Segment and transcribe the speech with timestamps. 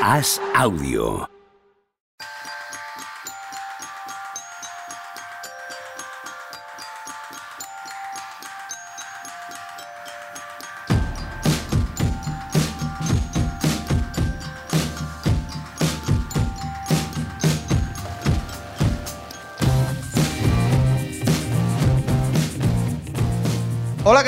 [0.00, 1.39] Haz audio.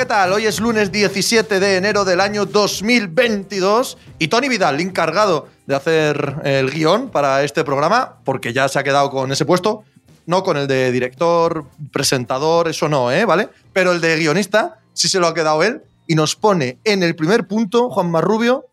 [0.03, 0.33] ¿Qué tal?
[0.33, 6.41] Hoy es lunes 17 de enero del año 2022 y Tony Vidal, encargado de hacer
[6.43, 9.83] el guion para este programa, porque ya se ha quedado con ese puesto,
[10.25, 13.23] no con el de director, presentador, eso no, ¿eh?
[13.23, 13.47] ¿Vale?
[13.71, 17.15] Pero el de guionista sí se lo ha quedado él y nos pone en el
[17.15, 18.65] primer punto, Juan Marrubio,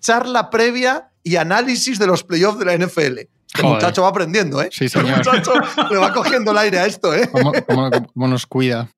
[0.00, 3.18] charla previa y análisis de los playoffs de la NFL.
[3.18, 3.74] Este Joder.
[3.74, 4.70] muchacho va aprendiendo, ¿eh?
[4.72, 5.18] Sí, Este señor.
[5.18, 5.52] muchacho
[5.90, 7.28] le va cogiendo el aire a esto, ¿eh?
[7.30, 8.88] ¿Cómo, cómo- cómo nos cuida?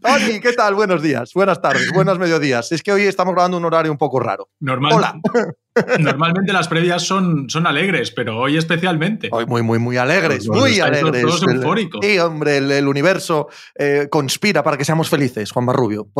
[0.00, 0.74] Tony, ¿qué tal?
[0.74, 2.72] Buenos días, buenas tardes, buenos mediodías.
[2.72, 4.48] Es que hoy estamos grabando un horario un poco raro.
[4.60, 5.14] Normal- Hola.
[6.00, 9.28] Normalmente las previas son, son alegres, pero hoy especialmente.
[9.30, 11.22] Hoy muy, muy, muy alegres, muy alegres.
[11.22, 12.00] todos El- eufóricos.
[12.04, 15.66] Sí, hombre, el, el universo eh, conspira para que seamos felices, Juan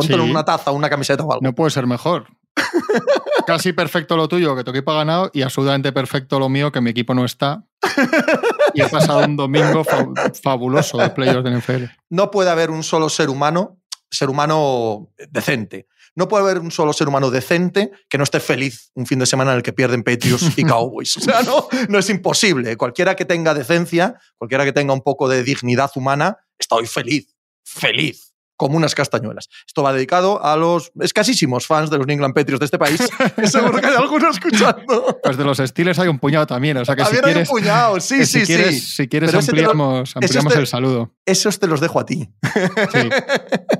[0.01, 0.13] Sí.
[0.13, 1.41] en una taza, una camiseta o algo.
[1.43, 2.25] No puede ser mejor.
[3.47, 6.81] Casi perfecto lo tuyo, que tu equipo ha ganado, y absolutamente perfecto lo mío, que
[6.81, 7.63] mi equipo no está.
[8.75, 10.05] Y he pasado un domingo fa-
[10.43, 11.83] fabuloso de playoffs de NFL.
[12.09, 13.79] No puede haber un solo ser humano,
[14.11, 15.87] ser humano decente.
[16.15, 19.25] No puede haber un solo ser humano decente que no esté feliz un fin de
[19.25, 21.17] semana en el que pierden Patriots y Cowboys.
[21.17, 22.77] O sea, no, no es imposible.
[22.77, 27.35] Cualquiera que tenga decencia, cualquiera que tenga un poco de dignidad humana, está hoy feliz.
[27.63, 28.28] Feliz.
[28.59, 29.47] Como unas castañuelas.
[29.65, 32.99] Esto va dedicado a los escasísimos fans de los New England Patriots de este país.
[33.37, 35.17] que Seguro que hay algunos escuchando.
[35.23, 37.33] Pues de los Steelers hay un puñado también, o sea que si También hay un
[37.45, 37.99] quieres, puñado.
[38.01, 39.03] Sí, sí, si quieres, sí.
[39.03, 41.15] si quieres Pero lo- ampliamos, ese ampliamos te- el saludo.
[41.25, 42.29] Esos te los dejo a ti.
[42.91, 43.09] Sí,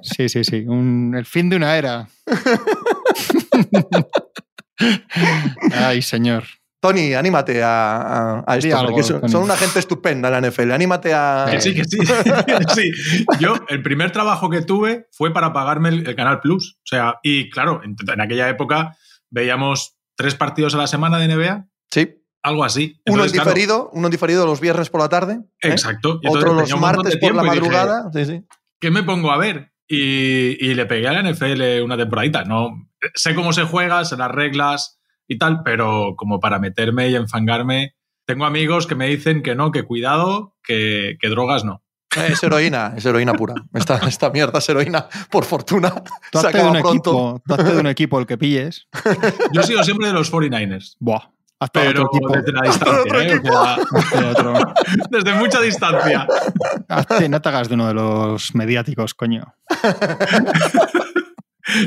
[0.01, 0.43] sí, sí.
[0.45, 0.63] sí.
[0.65, 2.07] Un- el fin de una era.
[5.73, 6.43] Ay, señor.
[6.81, 8.77] Tony, anímate a, a- esto.
[8.77, 10.71] algo, porque son, una gente estupenda la NFL.
[10.71, 11.47] Anímate a.
[11.51, 11.97] Que sí, que sí.
[12.75, 12.91] sí.
[13.39, 16.77] Yo, el primer trabajo que tuve fue para pagarme el, el Canal Plus.
[16.79, 18.95] O sea, y claro, en, en aquella época
[19.29, 22.15] veíamos tres partidos a la semana de NBA, Sí.
[22.43, 23.01] algo así.
[23.07, 25.39] Uno en claro, diferido, uno en diferido los viernes por la tarde.
[25.61, 25.69] ¿eh?
[25.69, 26.19] Exacto.
[26.21, 28.09] Y entonces Otro los martes por la dije, madrugada.
[28.13, 28.45] Sí, sí.
[28.79, 29.73] ¿Qué me pongo a ver?
[29.87, 32.43] Y, y le pegué a la NFL una temporadita.
[32.43, 34.98] No, sé cómo se juega, sé las reglas
[35.29, 37.95] y tal, pero como para meterme y enfangarme,
[38.25, 41.81] tengo amigos que me dicen que no, que cuidado, que, que drogas no.
[42.17, 43.53] Eh, Es heroína, es heroína pura.
[43.73, 45.93] Esta, esta mierda es heroína, por fortuna.
[46.31, 46.89] Tú Se hazte de un pronto.
[46.89, 48.87] equipo, tú hazte de un equipo el que pilles.
[49.53, 51.29] Yo sigo siempre de los 49ers, Buah.
[51.61, 52.33] De pero otro equipo.
[52.37, 53.01] desde la distancia.
[53.01, 53.33] Otro ¿eh?
[53.33, 53.51] O equipo.
[53.51, 54.53] sea, hazte de otro.
[55.11, 56.25] desde mucha distancia.
[56.87, 59.43] Hazte- no te hagas de uno de los mediáticos, coño.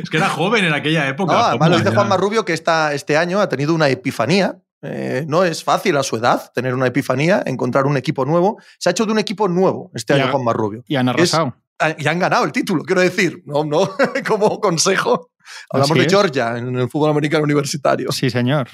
[0.03, 1.33] Es que era joven en aquella época.
[1.33, 1.95] No, además lo Juanma, dice ya.
[1.97, 4.59] Juan Marrubio que esta, este año ha tenido una epifanía.
[4.85, 8.61] Eh, no es fácil a su edad tener una epifanía, encontrar un equipo nuevo.
[8.79, 10.25] Se ha hecho de un equipo nuevo este Ya.
[10.25, 10.83] año Juan Marrubio.
[10.89, 11.57] Y han arrasado.
[11.79, 13.43] Ah, Y han ganado el título, quiero decir.
[13.47, 13.91] No, no,
[14.27, 15.31] como consejo.
[15.71, 16.13] Hablamos de es.
[16.13, 18.11] Georgia en el fútbol americano universitario.
[18.13, 18.69] Sí, señor.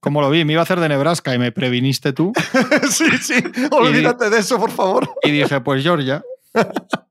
[0.00, 2.32] Como lo vi, me iba a hacer de Nebraska y me previniste tú.
[2.90, 3.34] sí, sí.
[3.72, 5.08] Olvídate de eso, por favor.
[5.22, 6.22] Y dije, pues Georgia.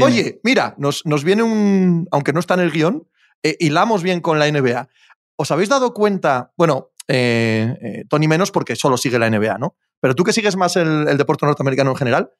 [0.00, 2.08] Oye, mira, nos, nos viene un.
[2.10, 3.08] Aunque no está en el guion,
[3.42, 4.88] eh, hilamos bien con la NBA.
[5.36, 6.52] ¿Os habéis dado cuenta?
[6.56, 9.76] Bueno, eh, eh, Tony menos porque solo sigue la NBA, ¿no?
[10.00, 12.30] Pero tú que sigues más el, el deporte norteamericano en general,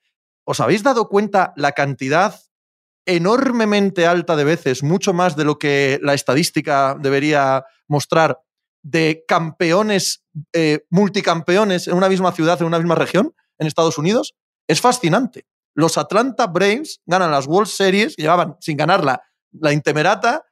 [0.44, 2.34] ¿os habéis dado cuenta la cantidad
[3.06, 8.40] enormemente alta de veces, mucho más de lo que la estadística debería mostrar,
[8.82, 14.34] de campeones, eh, multicampeones en una misma ciudad, en una misma región, en Estados Unidos?
[14.68, 15.46] Es fascinante.
[15.74, 20.44] Los Atlanta Braves ganan las World Series, que llevaban sin ganarla la Intemerata.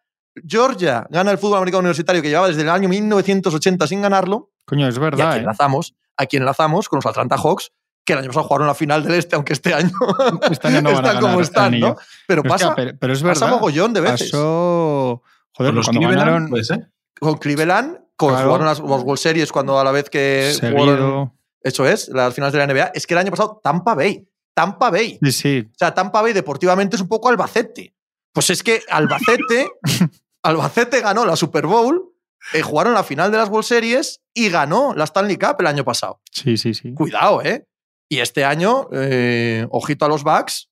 [0.47, 4.50] Georgia gana el fútbol americano universitario, que llevaba desde el año 1980 sin ganarlo.
[4.65, 5.28] Coño, es Y verdad.
[5.28, 5.41] aquí ¿eh?
[5.41, 7.71] enlazamos, aquí enlazamos con los Atlanta Hawks,
[8.05, 9.91] que el año pasado jugaron la final del Este, aunque este año
[10.50, 11.89] Este año no están como ganar el están, anillo.
[11.89, 11.97] ¿no?
[12.27, 13.56] Pero Pero, es que, pasa, pero, pero es pasa verdad.
[13.56, 14.31] mogollón de veces.
[14.31, 15.22] Pasó.
[15.54, 16.91] Joder, Con los cuando ganaron ser.
[17.21, 18.47] Con Cleveland, con, Claro.
[18.47, 21.33] jugaron las, las World Series cuando a la vez que jugaron,
[21.63, 22.91] eso es, las finales de la NBA.
[22.95, 25.19] Es que el año pasado Tampa Bay, Tampa Bay.
[25.22, 25.69] Sí, sí.
[25.69, 27.95] O sea, Tampa Bay deportivamente es un poco Albacete.
[28.33, 29.69] Pues es que Albacete,
[30.43, 32.15] Albacete ganó la Super Bowl,
[32.54, 35.84] eh, jugaron la final de las World Series y ganó la Stanley Cup el año
[35.84, 36.21] pasado.
[36.31, 36.95] Sí, sí, sí.
[36.95, 37.66] Cuidado, ¿eh?
[38.09, 40.71] Y este año, eh, ojito a los Bucks,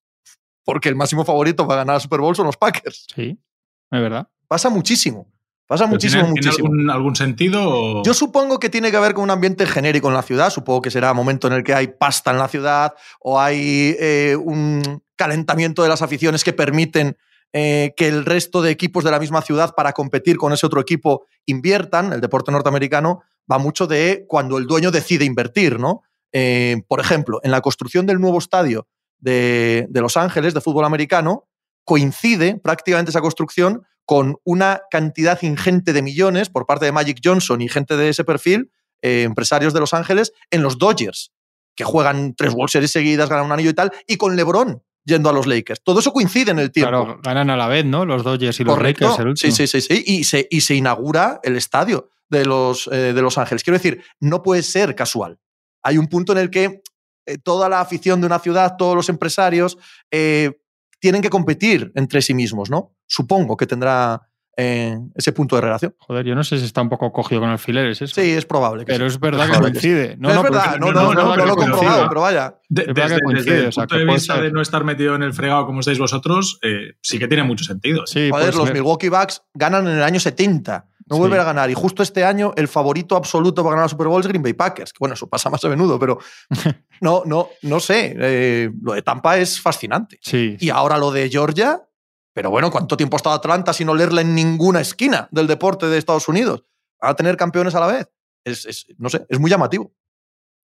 [0.64, 3.06] porque el máximo favorito para ganar la Super Bowl son los Packers.
[3.14, 3.38] Sí,
[3.90, 4.28] es verdad.
[4.46, 5.30] Pasa muchísimo.
[5.70, 6.68] Pasa ¿Pero muchísimo, ¿Tiene, tiene muchísimo.
[6.68, 7.60] algún, algún sentido?
[7.64, 10.50] o- Yo supongo que tiene que ver con un ambiente genérico en la ciudad.
[10.50, 14.36] Supongo que será momento en el que hay pasta en la ciudad o hay eh,
[14.36, 17.16] un calentamiento de las aficiones que permiten
[17.52, 20.80] eh, que el resto de equipos de la misma ciudad para competir con ese otro
[20.80, 22.12] equipo inviertan.
[22.12, 26.02] El deporte norteamericano va mucho de cuando el dueño decide invertir, ¿no?
[26.32, 28.88] Eh, por ejemplo, en la construcción del nuevo estadio
[29.18, 31.46] de, de Los Ángeles de fútbol americano,
[31.90, 37.60] coincide prácticamente esa construcción con una cantidad ingente de millones por parte de Magic Johnson
[37.62, 38.70] y gente de ese perfil,
[39.02, 41.32] eh, empresarios de Los Ángeles, en los Dodgers,
[41.74, 45.30] que juegan tres World Series seguidas, ganan un anillo y tal, y con LeBron yendo
[45.30, 45.82] a los Lakers.
[45.82, 46.90] Todo eso coincide en el tiempo.
[46.90, 48.06] Claro, ganan a la vez, ¿no?
[48.06, 48.80] Los Dodgers y los.
[48.80, 49.18] Lakers.
[49.18, 49.52] El último.
[49.52, 50.04] sí, sí, sí, sí.
[50.06, 53.64] Y se, y se inaugura el estadio de los, eh, de los Ángeles.
[53.64, 55.40] Quiero decir, no puede ser casual.
[55.82, 56.82] Hay un punto en el que
[57.26, 59.76] eh, toda la afición de una ciudad, todos los empresarios,
[60.12, 60.52] eh,
[61.00, 62.94] tienen que competir entre sí mismos, ¿no?
[63.06, 64.29] Supongo que tendrá
[64.60, 65.94] eh, ese punto de relación.
[65.98, 68.14] Joder, yo no sé si está un poco cogido con alfileres eso.
[68.20, 69.14] Sí, es probable que Pero sí.
[69.14, 70.16] es verdad que coincide.
[70.18, 72.54] No, es no, verdad, no, no, no, lo he comprobado, pero vaya.
[72.68, 74.42] De- desde, coincide, desde el o sea, punto que de vista ser.
[74.44, 77.64] de no estar metido en el fregado como estáis vosotros, eh, sí que tiene mucho
[77.64, 78.06] sentido.
[78.06, 78.74] Sí, Joder, los ser.
[78.74, 80.86] Milwaukee Bucks ganan en el año 70.
[81.06, 81.20] No Sí.
[81.20, 81.68] vuelven a ganar.
[81.70, 84.52] Y justo este año, el favorito absoluto para ganar la Super Bowl es Green Bay
[84.52, 84.92] Packers.
[84.92, 86.18] Que, Bueno, eso pasa más a menudo, pero
[87.00, 88.14] no, no, no sé.
[88.16, 90.18] eh, lo de Tampa es fascinante.
[90.22, 91.82] Sí, Y ahora lo de Georgia.
[92.32, 95.98] Pero bueno, ¿cuánto tiempo ha estado Atlanta sin olerla en ninguna esquina del deporte de
[95.98, 96.64] Estados Unidos?
[97.00, 98.08] Van a tener campeones a la vez.
[98.44, 99.92] Es, es- no sé, es muy llamativo.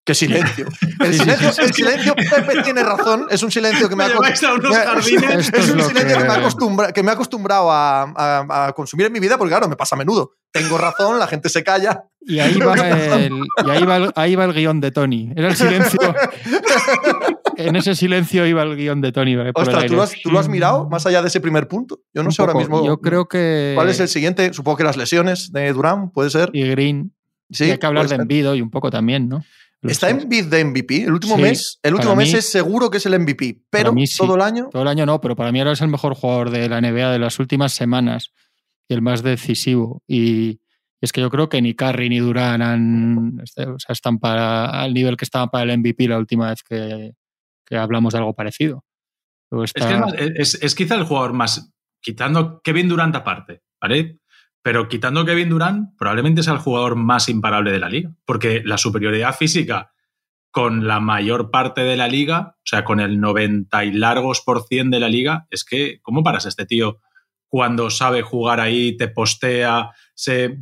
[0.05, 0.67] ¡Qué silencio!
[1.01, 3.27] El silencio, el silencio Pepe tiene razón.
[3.29, 5.49] Es un silencio que me Me a unos jardines.
[5.53, 6.13] Es un silencio que...
[6.13, 9.49] que- me, acostumbra, que me he acostumbrado a, a- a consumir en mi vida, porque
[9.51, 10.35] claro, me pasa a menudo.
[10.53, 12.05] Tengo razón, la gente se calla.
[12.21, 13.33] Y ahí va, el,
[13.65, 15.33] y ahí, va el, ahí va el guion de Tony.
[15.35, 15.99] Era el silencio.
[17.57, 19.33] en ese silencio iba el guion de Tony.
[19.33, 21.99] eh, Ostras, ¿tú lo, has, tú lo has mirado más allá de ese primer punto?
[22.13, 22.85] Yo no Un sé ahora mismo.
[22.85, 23.73] Yo creo que.
[23.75, 24.53] ¿Cuál es el siguiente?
[24.53, 26.49] Supongo que las lesiones de Durán, puede ser.
[26.53, 27.13] Y Green.
[27.49, 28.15] Sí, y hay que hablar de.
[28.15, 29.43] Envido y un poco también, ¿no?
[29.81, 31.03] Los Está en bid de MVP.
[31.03, 33.61] El último Sí, mes, el último mes mí- es seguro que es el MVP.
[33.69, 34.17] Pero mí sí.
[34.17, 34.69] todo el año.
[34.71, 37.11] Todo el año no, pero para mí ahora es el mejor jugador de la NBA
[37.11, 38.31] de las últimas semanas
[38.89, 40.01] y el más decisivo.
[40.07, 40.59] Y
[40.99, 44.65] es que yo creo que ni Curry ni Durán han, este, o sea, están para,
[44.81, 47.11] al nivel que estaban para el MVP la última vez que,
[47.67, 48.83] que hablamos de algo parecido.
[49.75, 51.71] Es, que es, más- es- es quizá el jugador más,
[52.01, 54.19] quitando Kevin Durant aparte, ¿vale?
[54.63, 58.77] Pero quitando Kevin Durant, probablemente sea el jugador más imparable de la liga, porque la
[58.77, 59.91] superioridad física
[60.51, 64.63] con la mayor parte de la liga, o sea, con el 90 y largos por
[64.65, 66.99] cien de la liga, es que, ¿cómo paras a este tío
[67.49, 70.57] cuando sabe jugar ahí, te postea, se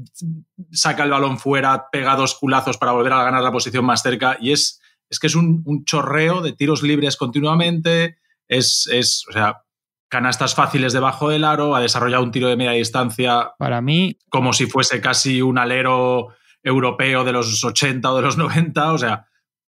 [0.72, 4.38] saca el balón fuera, pega dos culazos para volver a ganar la posición más cerca?
[4.40, 8.18] Y es, es que es un, un chorreo de tiros libres continuamente,
[8.48, 9.64] es, es, o sea,
[10.10, 14.54] canastas fáciles debajo del aro, ha desarrollado un tiro de media distancia para mí, como
[14.54, 16.30] si fuese casi un alero
[16.64, 19.28] europeo de los 80 o de los 90, o sea,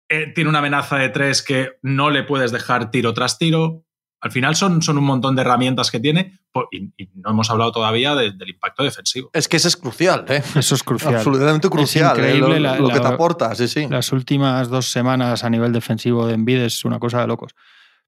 [0.09, 3.83] eh, tiene una amenaza de tres que no le puedes dejar tiro tras tiro.
[4.23, 6.39] Al final son, son un montón de herramientas que tiene
[6.71, 9.29] y, y no hemos hablado todavía de- del impacto defensivo.
[9.33, 10.41] Es que ese es crucial, ¿eh?
[10.55, 11.15] eso es crucial.
[11.15, 12.17] Absolutamente crucial.
[12.17, 12.21] ¿eh?
[12.21, 13.85] increíble Lo, la- lo que la- te aporta, sí, sí.
[13.89, 17.53] Las últimas dos semanas a nivel defensivo de Embiid es una cosa de locos.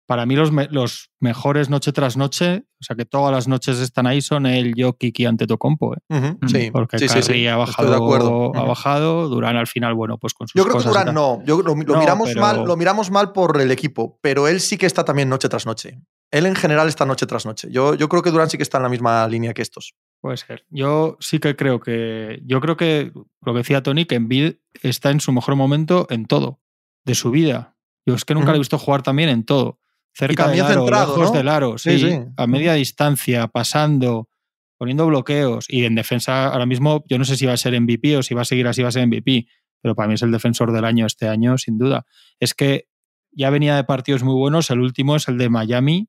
[0.07, 3.79] Para mí los, me- los mejores noche tras noche, o sea que todas las noches
[3.79, 5.95] están ahí, son el Jokic y Antetokounmpo.
[5.95, 5.97] ¿eh?
[6.09, 7.47] Ujú, sí, Porque sí, sí, Curry sí.
[7.47, 8.49] ha Estoy de acuerdo.
[8.51, 11.15] bajado, ha bajado, Durán al final, bueno, pues con sus Yo creo que cosas Durán
[11.15, 11.43] no.
[11.43, 14.59] Yo, lo, lo No, miramos pero- mal, lo miramos mal por el equipo, pero él
[14.61, 15.99] sí que está también noche tras noche.
[16.31, 17.67] Él en general está noche tras noche.
[17.71, 19.95] Yo, yo creo que Durán sí que está en la misma línea que estos.
[20.21, 20.65] Puede ser.
[20.69, 22.41] Yo sí que creo que.
[22.45, 26.25] Yo creo que lo que decía Tony, que Embiid está en su mejor momento en
[26.25, 26.59] todo,
[27.05, 27.75] de su vida.
[28.07, 29.79] Yo es que nunca le he visto jugar también en todo.
[30.17, 31.37] Cerca del aro, centrado, lejos ¿no?
[31.37, 32.19] del aro, Sí, sí, sí.
[32.37, 34.29] a media distancia, pasando,
[34.77, 35.65] poniendo bloqueos.
[35.67, 38.33] Y en defensa, ahora mismo, yo no sé si va a ser MVP o si
[38.33, 39.47] va a seguir así, va a ser MVP.
[39.81, 42.05] Pero para mí es el defensor del año este año, sin duda.
[42.39, 42.87] Es que
[43.31, 44.69] ya venía de partidos muy buenos.
[44.69, 46.07] El último es el de Miami,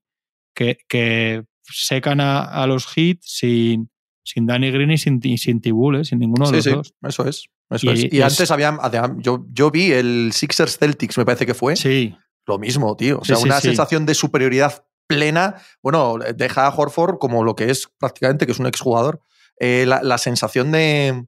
[0.54, 3.90] que, que secan a, a los Heat sin,
[4.22, 6.04] sin Danny Green y sin, y sin Tibul, ¿eh?
[6.04, 7.10] sin ninguno de Sí, los sí, dos.
[7.10, 7.46] eso es.
[7.70, 8.12] Eso Y es.
[8.14, 8.78] Y es- antes había.
[9.18, 11.74] Yo, yo vi el Sixers Celtics, me parece que fue.
[11.74, 12.14] Sí,
[12.46, 13.18] Lo mismo, tío.
[13.20, 13.68] O sea, sí, una sí.
[13.68, 15.56] sensación de superioridad plena.
[15.82, 19.20] Bueno, deja a Horford como lo que es prácticamente, que es un exjugador.
[19.58, 21.24] Eh, la, la sensación de,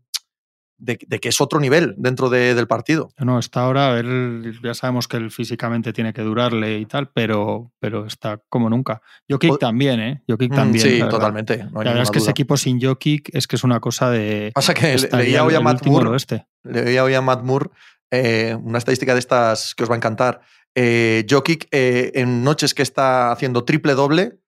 [0.77, 3.09] de, de que es otro nivel dentro de- del partido.
[3.19, 7.09] no, está ahora, a ver, ya sabemos que él físicamente tiene que durarle y tal,
[7.11, 9.01] pero, pero está como nunca.
[9.29, 10.23] Jokic O- también, ¿eh?
[10.29, 10.85] Jokic Mm, también.
[10.87, 11.57] sí, la totalmente.
[11.73, 14.11] no hay La verdad es que ese equipo sin Jokic es que es una cosa
[14.11, 14.53] de.
[14.55, 16.17] Pasa que leía hoy a Matt Moore,
[16.65, 17.71] leía hoy a Matt Moore
[18.11, 20.41] eh, una estadística de estas que os va a encantar.
[20.81, 24.39] Eh, Jokic, eh, en noches que está haciendo triple doble,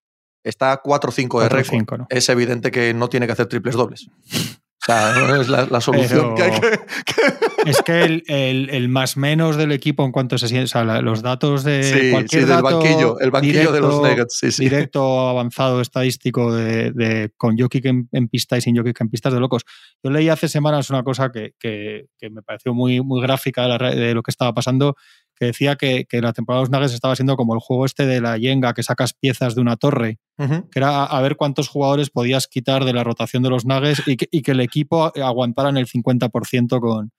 [0.45, 1.71] está 4-5 de récord.
[1.71, 2.07] cinco, ¿no?
[2.09, 4.07] Es evidente que no tiene que hacer triples dobles.
[4.83, 6.71] O sea, es la, la solución Pero- que hay que,
[7.05, 10.69] que- Es que el, el, el, más menos del equipo en cuanto se siente, o
[10.69, 14.01] sea, los datos de sí, cualquier sí, del dato banquillo, el banquillo directo, de los
[14.01, 14.65] Nuggets, sí, sí.
[14.65, 19.33] directo avanzado estadístico de, de con Jokic en, en, pista y sin Jokic en pistas
[19.33, 19.65] de locos.
[20.03, 23.69] Yo leí hace semanas una cosa que, que, que me pareció muy, muy gráfica de,
[23.69, 24.97] la, de, lo que estaba pasando,
[25.37, 28.07] que decía que, que, la temporada de los Nuggets estaba siendo como el juego este
[28.07, 30.71] de la Yenga, que sacas piezas de una torre, uh -huh.
[30.71, 34.17] que era a, ver cuántos jugadores podías quitar de la rotación de los Nuggets y
[34.17, 37.11] que, y que el equipo aguantara en el 50% con,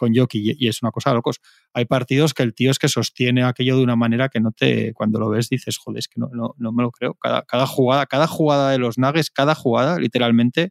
[0.00, 1.40] con Jokic y es una cosa de locos.
[1.74, 4.94] Hay partidos que el tío es que sostiene aquello de una manera que no te,
[4.94, 7.14] cuando lo ves dices, joder, es que no, no, no me lo creo.
[7.14, 10.70] Cada, cada, jugada, cada jugada de los Nuggets, cada jugada, literalmente,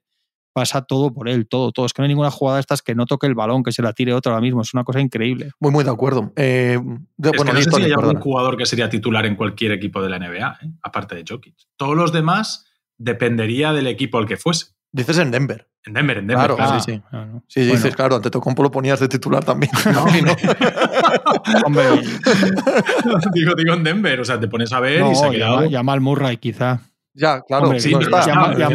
[0.51, 1.85] pasa todo por él, todo, todo.
[1.85, 3.83] Es que no hay ninguna jugada de estas que no toque el balón, que se
[3.83, 4.61] la tire otro ahora mismo.
[4.61, 5.51] Es una cosa increíble.
[5.59, 6.33] Muy, muy de acuerdo.
[6.35, 6.79] Eh,
[7.17, 9.73] de, es bueno, que no sé si hay algún jugador que sería titular en cualquier
[9.73, 10.71] equipo de la NBA, ¿eh?
[10.81, 11.55] aparte de Jokic.
[11.77, 12.65] Todos los demás
[12.97, 14.73] dependería del equipo al que fuese.
[14.91, 15.68] Dices en Denver.
[15.85, 16.45] En Denver, en Denver.
[16.47, 16.79] Claro, claro.
[16.81, 17.01] sí, sí.
[17.11, 17.43] Ah, no.
[17.47, 17.73] Sí, Bueno.
[17.75, 19.71] dices, claro, ante Tocompo lo ponías de titular también.
[19.85, 21.65] No, no.
[21.65, 21.83] Hombre,
[23.33, 25.55] digo, digo en Denver, o sea, te pones a ver no, y se ha quedado.
[25.61, 26.81] llama, llama al Murray, quizá.
[27.13, 28.25] Ya, claro, Hombre, sí, no está.
[28.25, 28.65] llama- que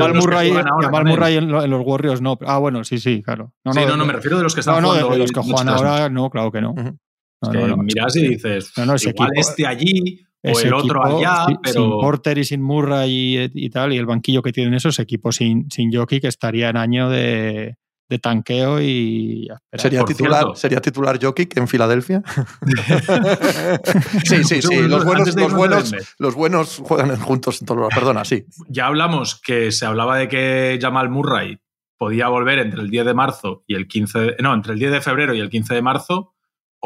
[1.05, 2.39] Murray, en, lo- en los Warriors, no.
[2.47, 3.53] Ah, bueno, sí, sí, claro.
[3.65, 5.13] No, sí, no, no, no, me refiero de los que están no, no, de, jugando.
[5.15, 6.71] de los que juegan ahora, no, claro que no.
[6.73, 6.99] Ujú.
[7.43, 7.77] No, que no, no.
[7.79, 11.19] miras y dices, No, no, ese igual equipo- este allí o Ese el otro equipo,
[11.19, 14.53] allá, sin, pero sin Porter y sin Murray y, y tal, y el banquillo que
[14.53, 17.77] tienen esos equipos sin, sin Jokic que estaría en año de,
[18.09, 19.81] de tanqueo y esperar.
[19.81, 20.57] ¿Sería titular, cierto.
[20.57, 22.23] ¿Sería titular Jokic en Filadelfia?
[24.25, 24.83] sí, sí, sí.
[24.83, 27.95] Los buenos, los, buenos, los buenos juegan juntos en todos los.
[27.95, 28.45] Perdona, sí.
[28.69, 31.59] ya hablamos que se hablaba de que Jamal Murray
[31.97, 34.93] podía volver entre el 10 de marzo y el 15 de, no, entre el 10
[34.93, 36.35] de febrero y el 15 de marzo.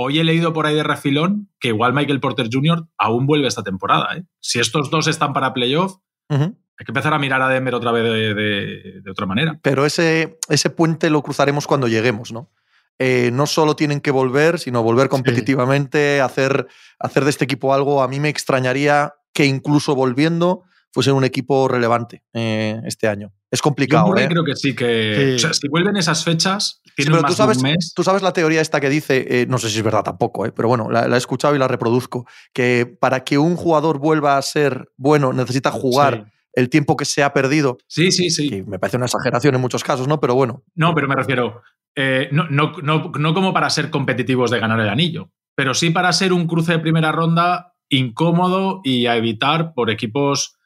[0.00, 2.86] Hoy he leído por ahí de refilón que igual Michael Porter Jr.
[2.96, 4.16] aún vuelve esta temporada.
[4.16, 4.22] ¿eh?
[4.38, 5.96] Si estos dos están para playoff,
[6.30, 9.58] hay que empezar a mirar a Denver otra vez de, de- de otra manera.
[9.60, 12.52] Pero ese, ese puente lo cruzaremos cuando lleguemos, ¿no?
[13.00, 16.68] Eh, no solo tienen que volver, sino volver competitivamente, hacer,
[17.00, 18.00] hacer de este equipo algo.
[18.02, 20.62] A mí me extrañaría que incluso volviendo
[20.92, 23.32] fuesen un equipo relevante eh, este año.
[23.50, 24.28] Es Yo complicado, Murray ¿eh?
[24.28, 25.14] creo que sí que.
[25.30, 25.34] Sí.
[25.36, 27.92] O sea, si vuelven esas fechas, Sí, pero más tú sabes, de un mes.
[27.94, 30.52] tú sabes la teoría esta que dice, eh, no sé si es verdad tampoco, eh,
[30.52, 34.36] pero bueno, la, la he escuchado y la reproduzco, que para que un jugador vuelva
[34.36, 38.48] a ser bueno necesita jugar el tiempo que se ha perdido, Sí, sí, sí.
[38.50, 40.18] que me parece una exageración en muchos casos, ¿no?
[40.18, 41.62] Pero bueno, No, pero me refiero,
[41.94, 45.90] eh, no, no, no, no como para ser competitivos de ganar el anillo, pero sí
[45.90, 50.56] para ser un cruce de primera ronda incómodo y a evitar por equipos,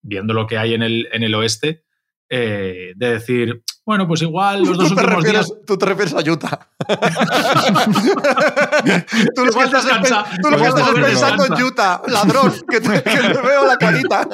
[0.00, 1.84] viendo lo que hay en el, en el oeste,
[2.34, 5.60] eh, de decir, bueno, pues igual los dos tú, te últimos refieres, días...
[5.66, 6.70] tú te refieres a Utah.
[9.34, 13.02] tú lo que estás, descansa, tú lo que estás pensando en Utah, ladrón, que te,
[13.02, 14.26] que te veo la carita.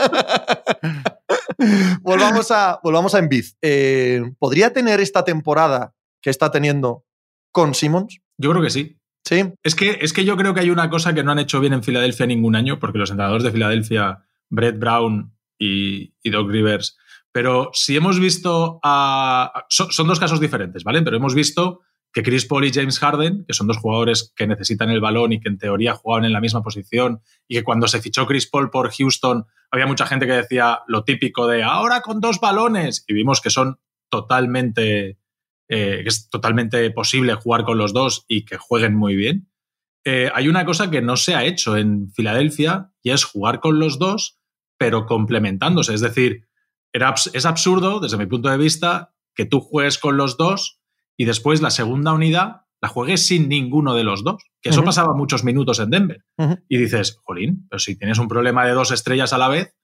[2.03, 3.47] volvamos a, volvamos a Embiid.
[3.63, 7.05] Eh, ¿Podría tener esta temporada que está teniendo
[7.51, 8.21] con Simmons?
[8.37, 8.97] Yo creo que sí.
[9.25, 9.43] Sí.
[9.65, 11.73] Es que, es que yo creo que hay una cosa que no han hecho bien
[11.73, 16.97] en Filadelfia ningún año, porque los entrenadores de Filadelfia, Brett Brown y, y Doc Rivers,
[17.39, 18.81] pero si hemos visto.
[19.69, 21.03] Son, dos casos diferentes, ¿vale?
[21.03, 24.91] Pero hemos visto que Chris Paul y James Harden, que son dos jugadores que necesitan
[24.91, 28.01] el balón y que en teoría jugaban en la misma posición, y que cuando se
[28.01, 32.19] fichó Chris Paul por Houston, había mucha gente que decía lo típico de ahora con
[32.19, 33.79] dos balones, y vimos que son
[34.11, 35.21] totalmente
[35.69, 39.49] eh, es totalmente posible jugar con los dos y que jueguen muy bien.
[40.05, 43.79] Eh, hay una cosa que no se ha hecho en Filadelfia y es jugar con
[43.79, 44.41] los dos,
[44.77, 45.95] pero complementándose.
[45.95, 46.48] Es decir,
[46.99, 50.81] era, es absurdo, desde mi punto de vista, que tú juegues con los dos
[51.17, 54.43] y después la segunda unidad la juegues sin ninguno de los dos.
[54.61, 56.25] Que eso pasaba muchos minutos en Denver.
[56.69, 59.75] Y dices, jolín, pero si tienes un problema de dos estrellas a la vez,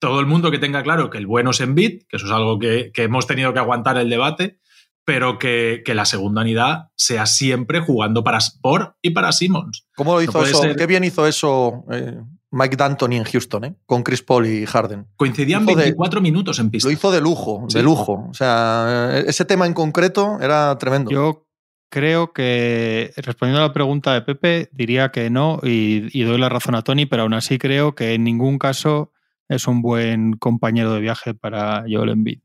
[0.00, 2.58] todo el mundo que tenga claro que el bueno es Embiid, que eso es algo
[2.58, 4.58] que, que hemos tenido que aguantar el debate,
[5.04, 9.86] pero que, que la segunda unidad sea siempre jugando para, por y para Simmons.
[9.94, 10.62] ¿Cómo lo hizo eso?
[10.62, 10.76] ser.
[10.76, 12.18] Qué bien hizo eso eh,
[12.52, 13.74] Mike D'Antoni en Houston, ¿eh?
[13.86, 15.06] con Chris Paul y Harden.
[15.16, 16.88] Coincidían Hijo de- 24 minutos en pista.
[16.88, 17.78] Lo hizo de lujo, Sí.
[17.78, 18.26] de lujo.
[18.30, 21.10] O sea, ese tema en concreto era tremendo.
[21.10, 21.46] Yo
[21.90, 26.48] creo que, respondiendo a la pregunta de Pepe, diría que no y, y doy la
[26.48, 29.12] razón a Tony, pero aún así creo que en ningún caso
[29.48, 32.40] es un buen compañero de viaje para Joel Embiid.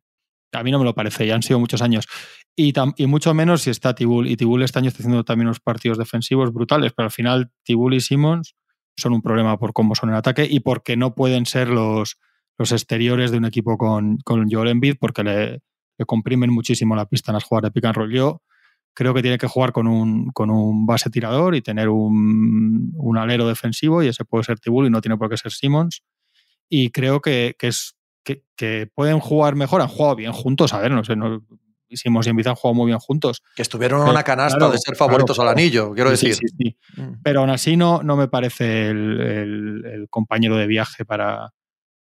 [0.54, 2.08] A mí no me lo parece, ya han sido muchos años.
[2.56, 4.28] Y, tam- y mucho menos si está Tibul.
[4.28, 7.94] Y Tibul este año está haciendo también unos partidos defensivos brutales, pero al final Tibul
[7.96, 8.56] y Simmons
[8.96, 12.18] son un problema por cómo son en ataque y porque no pueden ser los,
[12.58, 15.62] los exteriores de un equipo con, con Joel porque le,
[15.98, 18.14] le comprimen muchísimo la pista en las jugadas de pick and roll.
[18.14, 18.42] Yo
[18.94, 23.18] creo que tiene que jugar con un, con un base tirador y tener un, un
[23.18, 26.04] alero defensivo y ese puede ser Tibul y no tiene por qué ser Simmons.
[26.70, 30.80] Y creo que, que es que, que pueden jugar mejor, han jugado bien juntos, a
[30.80, 31.46] ver, no sé, no,
[31.98, 33.42] Simmons y Embiid han jugado muy bien juntos.
[33.56, 36.50] Que estuvieron en una canasta claro, de ser favoritos claro, al anillo, quiero Sí, decir.
[36.50, 37.02] sí, sí.
[37.02, 37.22] Mm.
[37.24, 41.52] Pero aún así no, no me parece el, el- el compañero de viaje para,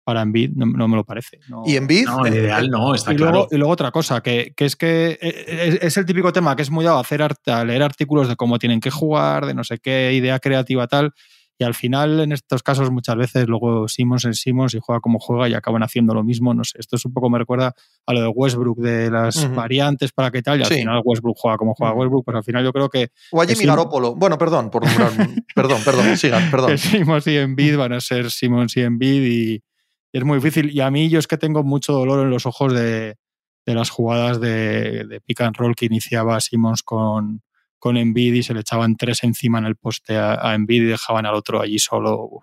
[0.04, 1.38] para Embiid, no, no me lo parece.
[1.48, 1.62] no.
[1.66, 3.32] Y Embiid, No, el eh, ideal no, está y, claro.
[3.32, 6.54] luego, y luego otra cosa, que, que es que eh, es, es el típico tema
[6.56, 9.54] que es muy dado a, hacer a leer artículos de cómo tienen que jugar, de
[9.54, 11.12] no sé qué idea creativa tal,
[11.58, 15.18] y al final en estos casos muchas veces luego Simmons es Simmons y juega como
[15.20, 17.75] juega y acaban haciendo lo mismo, no sé, esto es un poco me recuerda
[18.06, 20.75] a lo de Westbrook, de las variantes para qué tal, y al Sí.
[20.76, 21.94] final Westbrook juega como juega.
[21.94, 23.66] Westbrook, pues al final yo creo que o a Jimmy.
[23.66, 24.14] Garoppolo.
[24.16, 26.70] Bueno, perdón, por nombrar- perdón, perdón, sigan, perdón.
[26.70, 29.62] que Simmons y Embiid van a ser Simmons y Embiid y, y
[30.18, 30.70] es muy difícil.
[30.73, 33.14] Y a mí yo es que tengo mucho dolor en los ojos de,
[33.64, 37.42] de las jugadas de, de pick and roll que iniciaba Simmons con,
[37.84, 41.26] con Embiid y se le echaban tres encima en el poste a, a y dejaban
[41.26, 42.40] al otro allí solo.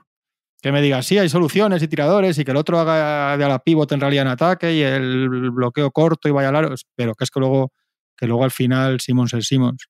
[0.62, 3.48] Que me digan, sí, hay soluciones y tiradores y que el otro haga de a
[3.48, 7.15] la pivot en realidad en ataque y el bloqueo corto y vaya al aro, pero
[7.15, 7.74] que es que luego,
[8.15, 9.88] que luego al final Simmons es Simmons.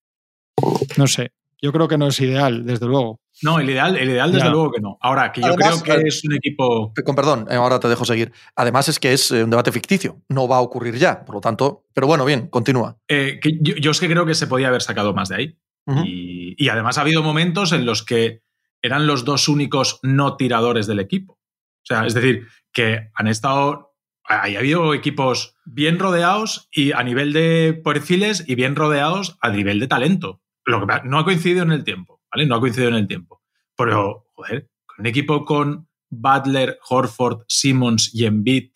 [0.96, 3.20] No sé, yo creo que no es ideal, desde luego.
[3.44, 4.52] No, el ideal, el ideal desde Ya.
[4.52, 4.98] luego que no.
[5.02, 6.94] Ahora, que yo Además, creo que eh, es un equipo.
[7.06, 8.32] Con perdón, eh, ahora te dejo seguir.
[8.56, 11.42] Además es que es eh, un debate ficticio, no va a ocurrir ya, por lo
[11.42, 12.98] tanto, pero bueno, bien, continúa.
[13.08, 15.58] eh, que yo, yo es que creo que se podía haber sacado más de ahí.
[16.06, 18.44] Y, y además ha habido momentos en los que
[18.84, 21.34] eran los dos únicos no tiradores del equipo.
[21.34, 23.96] O sea, es decir, que han estado.
[24.24, 29.80] Hay habido equipos bien rodeados y a nivel de perfiles y bien rodeados a nivel
[29.80, 30.40] de talento.
[30.64, 32.46] Lo que no ha coincidido en el tiempo, ¿vale?
[32.48, 33.42] No ha coincidido en el tiempo.
[33.78, 38.72] Pero, joder, un equipo con Butler, Horford, Simmons y Embiid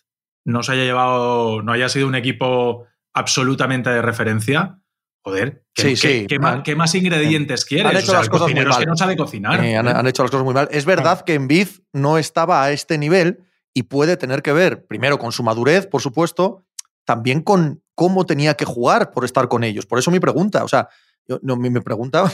[0.46, 4.80] no se haya llevado, no haya sido un equipo absolutamente de referencia,
[5.24, 7.88] joder, ¿qué, Sí, qué- sí, qué han- más, qué más ingredientes quieres?
[7.92, 8.86] han hecho O sea, las cosas muy es que mal.
[8.86, 9.64] no sabe cocinar.
[9.64, 10.68] Eh, han, han hecho las cosas muy mal.
[10.72, 13.40] Es verdad que Embiid no estaba a este nivel
[13.74, 16.64] y puede tener que ver, primero, con su madurez, por supuesto,
[17.06, 19.86] también con cómo tenía que jugar por estar con ellos.
[19.86, 20.90] Por eso mi pregunta, o sea,
[21.28, 22.32] yo, no, mi, mi pregunta,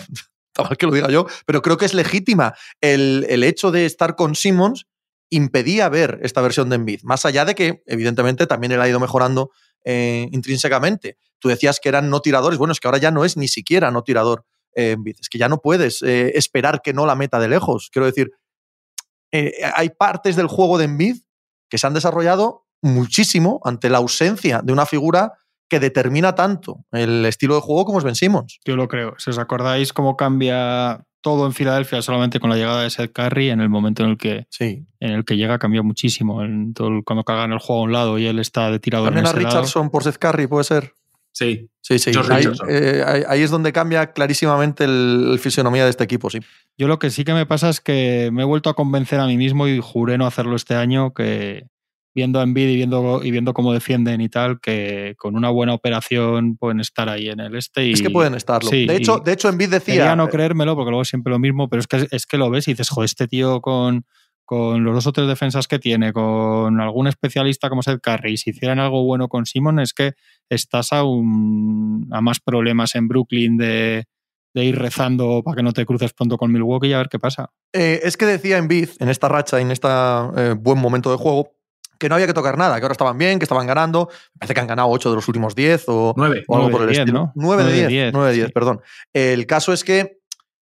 [0.52, 2.54] está mal que lo diga yo, pero creo que es legítima.
[2.82, 4.86] El, el hecho de estar con Simmons
[5.30, 9.00] impedía ver esta versión de Embiid, más allá de que, evidentemente, también él ha ido
[9.00, 9.52] mejorando
[9.86, 11.18] eh, intrínsecamente.
[11.40, 13.92] Tú decías que eran no tiradores, bueno, es que ahora ya no es ni siquiera
[13.92, 17.40] no tirador eh, Embiid, es que ya no puedes eh, esperar que no la meta
[17.40, 17.90] de lejos.
[17.92, 18.32] Quiero decir,
[19.32, 21.22] eh, hay partes del juego de Embiid
[21.70, 25.34] que se han desarrollado muchísimo ante la ausencia de una figura
[25.72, 28.60] que determina tanto el estilo de juego como es Ben Simmons.
[28.66, 29.16] Yo lo creo.
[29.20, 33.52] Si os acordáis cómo cambia todo en Filadelfia solamente con la llegada de Seth Curry,
[33.52, 34.86] en el momento en el que, Sí.
[35.00, 36.44] en el que llega cambió muchísimo.
[36.44, 39.08] En todo el- cuando cargan el juego a un lado y él está de tirador
[39.08, 39.56] También en a ese lado.
[39.56, 40.92] Richardson por Seth Curry, puede ser.
[41.32, 41.70] Sí.
[41.80, 42.12] Sí, sí.
[42.30, 46.40] Ahí, eh, ahí- ahí es donde cambia clarísimamente el, el fisionomía de este equipo, sí.
[46.78, 49.26] Yo lo que sí que me pasa es que me he vuelto a convencer a
[49.26, 51.68] mí mismo y juré no hacerlo este año, que
[52.14, 55.74] viendo a Envid y viendo, y viendo cómo defienden y tal, que con una buena
[55.74, 57.86] operación pueden estar ahí en el este.
[57.86, 58.70] Y, es que pueden estarlo.
[58.70, 59.96] sí, de, hecho, de hecho, Embiid decía...
[59.96, 62.50] Quería no creérmelo porque luego es siempre lo mismo, pero es que, es que lo
[62.50, 64.06] ves y dices, joder, este tío con,
[64.46, 68.38] con los dos o tres defensas que tiene, con algún especialista como Seth Curry, y
[68.38, 70.14] si hicieran algo bueno con Simon, es que
[70.50, 74.06] estás a, un, a más problemas en Brooklyn de,
[74.54, 77.20] de ir rezando para que no te cruces pronto con Milwaukee y a ver qué
[77.20, 77.52] pasa.
[77.74, 79.88] Eh, es que decía Embiid en esta racha y en este
[80.58, 81.61] buen momento de juego
[82.02, 84.10] que no había que tocar nada, que ahora estaban bien, que estaban ganando.
[84.38, 86.44] Parece que han ganado 8 de los últimos 10 o, Nueve.
[86.48, 87.20] o algo Nueve por el de diez, estilo.
[87.20, 87.32] ¿no?
[87.36, 87.88] 9 de Nueve de 10.
[87.88, 88.52] diez, 9 de 10, sí.
[88.54, 88.82] perdón.
[89.14, 90.18] El caso es que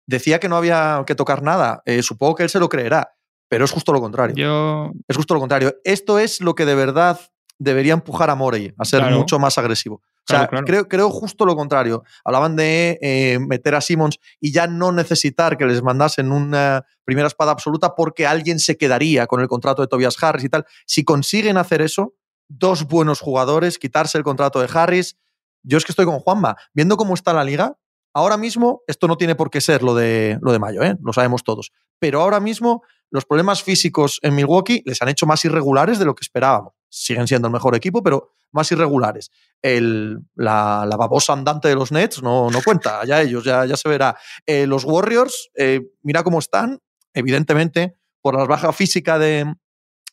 [0.07, 1.81] decía que no había que tocar nada.
[1.85, 3.11] Eh, supongo que él se lo creerá,
[3.47, 4.35] pero es justo lo contrario.
[4.35, 5.75] Yo, Es justo lo contrario.
[5.83, 7.19] Esto es lo que de verdad
[7.59, 9.17] debería empujar a Morey a ser Claro.
[9.17, 10.01] mucho más agresivo.
[10.29, 10.65] O sea, claro.
[10.65, 12.03] Creo, creo justo lo contrario.
[12.23, 17.27] Hablaban de eh, meter a Simmons y ya no necesitar que les mandasen una primera
[17.27, 20.65] espada absoluta porque alguien se quedaría con el contrato de Tobias Harris y tal.
[20.85, 22.13] Si consiguen hacer eso,
[22.47, 25.17] dos buenos jugadores, quitarse el contrato de Harris,
[25.63, 26.55] yo es que estoy con Juanma.
[26.73, 27.77] Viendo cómo está la liga,
[28.13, 30.95] ahora mismo esto no tiene por qué ser lo de, lo de mayo, ¿eh?
[31.01, 31.71] lo sabemos todos.
[31.99, 36.15] Pero ahora mismo los problemas físicos en Milwaukee les han hecho más irregulares de lo
[36.15, 36.78] que esperábamos.
[36.89, 39.31] Siguen siendo el mejor equipo, pero más irregulares.
[39.61, 43.77] El, la, la babosa andante de los Nets no, no cuenta, ya ellos, ya, ya
[43.77, 44.17] se verá.
[44.45, 46.79] Eh, los Warriors, eh, mira cómo están,
[47.13, 49.53] evidentemente, por la baja física de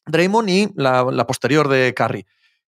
[0.06, 2.26] Draymond y la, la posterior de Curry.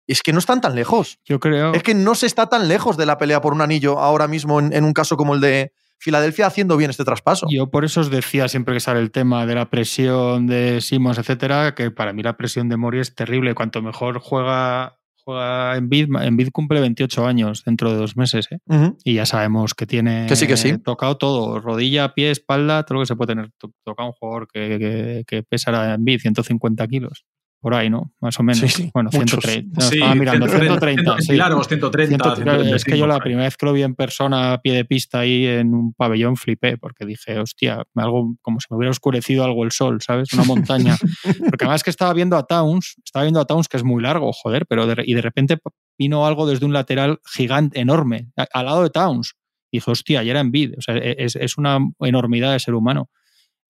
[0.05, 1.19] Es que no están tan lejos.
[1.23, 1.73] yo creo.
[1.73, 4.59] Es que no se está tan lejos de la pelea por un anillo ahora mismo
[4.59, 5.71] en, en un caso como el de
[6.03, 7.47] Filadelfia haciendo bien este traspaso.
[7.49, 11.17] Yo por eso os decía siempre que sale el tema de la presión de Simmons,
[11.17, 13.55] etcétera, que para mí la presión de Mori es terrible.
[13.55, 18.59] Cuanto mejor juega, juega Embiid, Embiid cumple 28 años dentro de dos meses, ¿eh?
[19.05, 20.77] Y ya sabemos que tiene Que sí, que sí.
[20.77, 24.47] tocado todo, rodilla, pie, espalda, todo lo que se puede tener to- tocado un jugador
[24.51, 27.23] que, que, que pesa en Embiid, 150 kilos.
[27.63, 28.12] Por ahí, ¿no?
[28.21, 28.60] Más o menos.
[28.60, 29.39] Sí, sí, bueno, muchos.
[29.43, 29.80] 130.
[29.80, 31.15] No, Sí, estaba mirando, 130.
[31.21, 31.36] sí.
[31.36, 32.36] Largos, 130.
[32.36, 34.73] 130, es que yo la 135, primera vez que lo vi en persona a pie
[34.73, 38.91] de pista ahí en un pabellón flipé porque dije, hostia, algo como si me hubiera
[38.91, 40.32] oscurecido algo el sol, ¿sabes?
[40.34, 40.95] Una montaña.
[41.49, 44.32] Porque además que estaba viendo a Towns, estaba viendo a Towns que es muy largo,
[44.34, 45.58] joder, pero de, y de repente
[45.97, 49.36] vino algo desde un lateral gigante, enorme, a- al lado de Towns.
[49.71, 50.73] Y dije, hostia, y era Embiid.
[50.78, 53.10] O sea, e, es, es una enormidad de ser humano.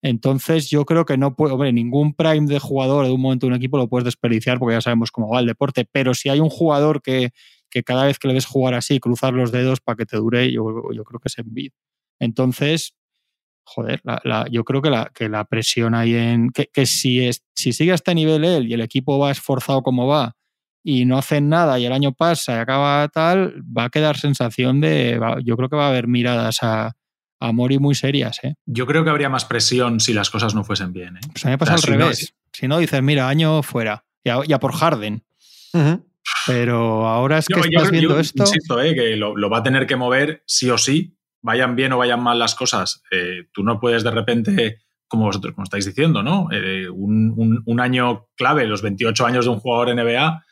[0.04, 3.52] Entonces yo creo que no puede, hombre, ningún prime de jugador de un momento de
[3.52, 6.40] un equipo lo puedes desperdiciar porque ya sabemos cómo va el deporte, pero si hay
[6.40, 7.30] un jugador que,
[7.70, 10.52] que cada vez que le ves jugar así, cruzar los dedos para que te dure,
[10.52, 11.72] yo, yo creo que es Embiid.
[12.20, 12.94] Entonces,
[13.64, 14.02] joder,
[14.50, 16.50] yo creo que la, que la presión ahí en.
[16.50, 19.82] que, que si, es, si sigue a este nivel él y el equipo va esforzado
[19.82, 20.36] como va
[20.84, 24.82] y no hacen nada y el año pasa y acaba tal, va a quedar sensación
[24.82, 25.18] de.
[25.44, 26.94] yo creo que va a haber miradas a,
[27.44, 28.54] a Mori muy serias, ¿eh?
[28.66, 31.16] Yo creo que habría más presión si las cosas no fuesen bien.
[31.16, 31.20] ¿eh?
[31.32, 32.34] Pues a mí me pasa O al si no- revés.
[32.52, 34.04] Si no, dices, mira, año fuera.
[34.24, 35.22] Ya, ya por Harden.
[36.46, 38.42] Pero ahora es que Yo- yo- estás yo viendo esto.
[38.44, 41.92] Insisto, eh, que lo, lo va a tener que mover sí o sí, vayan bien
[41.92, 43.02] o vayan mal las cosas.
[43.10, 44.78] Eh, tú no puedes de repente,
[45.08, 46.48] como vosotros como estáis diciendo, ¿no?
[46.52, 50.42] Eh, un, un- un año clave, los 28 años de un jugador NBA,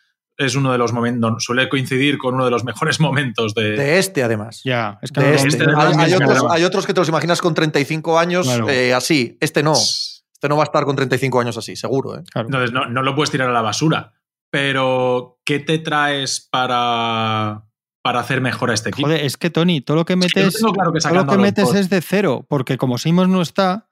[0.43, 3.71] es uno de los momentos, suele coincidir con uno de los mejores momentos de.
[3.73, 4.61] De este, además.
[4.65, 5.49] Ya, es que De no- este.
[5.49, 6.33] este hay, de hay 2019.
[6.35, 8.69] otros, hay otros que te los imaginas con 35 años Claro.
[8.69, 9.37] eh, así.
[9.41, 9.73] Este no.
[9.75, 12.17] Este no va a estar con 35 años así, seguro.
[12.19, 12.23] ¿eh?
[12.33, 12.49] claro.
[12.49, 14.13] Entonces, no, no lo puedes tirar a la basura.
[14.51, 17.65] Pero, ¿qué te traes para,
[18.03, 19.09] para hacer mejor a este equipo?
[19.09, 21.75] Joder, es que Tony, todo lo que metes, tengo claro que todo lo que metes
[21.75, 23.89] es de cero, porque como Simons no está,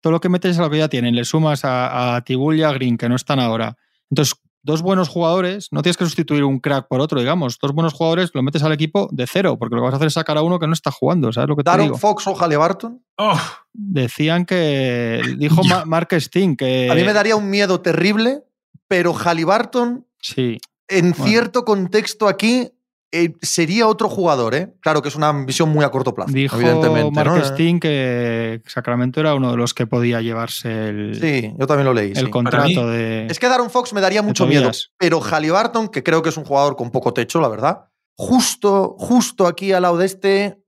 [0.00, 1.16] todo lo que metes es a lo que ya tienen.
[1.16, 3.76] Le sumas a, a Tibul y a Green, que no están ahora.
[4.10, 7.58] Entonces, dos buenos jugadores, no tienes que sustituir un crack por otro, digamos.
[7.62, 10.08] Dos buenos jugadores lo metes al equipo de cero, porque lo que vas a hacer
[10.08, 11.98] es sacar a uno que no está jugando, ¿sabes lo que te Daron digo?
[11.98, 13.00] Fox o Halliburton.
[13.18, 13.38] Oh,
[13.72, 15.20] Decían que.
[15.38, 16.90] Dijo Ma- Mark Sting que.
[16.90, 18.42] A mí me daría un miedo terrible,
[18.88, 20.58] pero Halliburton, Sí.
[20.88, 21.24] en Bueno.
[21.24, 22.68] cierto contexto aquí,
[23.14, 24.74] eh, sería otro jugador, ¿eh?
[24.80, 27.12] Claro que es una visión muy a corto plazo, Dijo evidentemente.
[27.12, 27.44] Mark ¿no?
[27.44, 31.94] Sting que Sacramento era uno de los que podía llevarse el, Sí, yo también lo
[31.94, 32.10] leí.
[32.10, 32.30] el sí.
[32.30, 33.26] contrato de.
[33.30, 36.44] Es que Daron Fox me daría mucho miedo, pero Halliburton, que creo que es un
[36.44, 37.84] jugador con poco techo, la verdad,
[38.16, 40.58] justo, justo aquí al lado de este.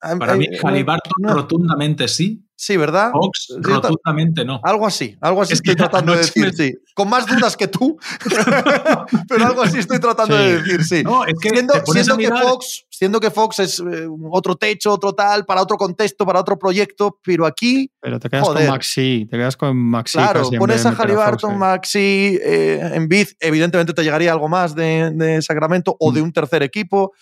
[0.00, 3.10] para mí, eh, Halliburton rotundamente sí, Sí, ¿verdad?
[3.12, 4.60] Fox Sí, rotundamente no.
[4.64, 6.74] Algo así, algo así Es que estoy tratando de decir, me- sí.
[6.94, 7.98] Con más dudas que tú,
[9.28, 10.42] pero algo así estoy tratando Sí.
[10.42, 11.02] de decir, sí.
[11.04, 11.74] No, es que siendo,
[12.16, 16.24] que mirar- Fox, siendo que Fox es eh, otro techo, otro tal, para otro contexto,
[16.24, 18.64] para otro proyecto, pero aquí, Pero te quedas Joder.
[18.66, 20.16] con Maxi, te quedas con Maxi.
[20.18, 21.58] claro, en pones a Halliburton.
[21.58, 26.62] Maxi, eh, Embiid, evidentemente te llegaría algo más de, de Sacramento o de un tercer
[26.62, 27.12] equipo.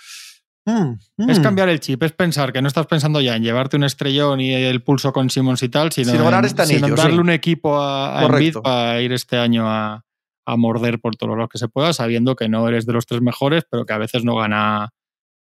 [0.67, 1.43] Mm, Es mm.
[1.43, 4.53] cambiar el chip, es pensar que no estás pensando ya en llevarte un estrellón y
[4.53, 7.21] el pulso con Simmons y tal, sino, en, este sino en anillo, darle sí.
[7.21, 8.25] un equipo a, a.
[8.25, 10.05] Embiid para ir este año a,
[10.47, 13.21] a morder por todos los que se pueda, sabiendo que no eres de los tres
[13.21, 14.91] mejores, pero que a veces no gana,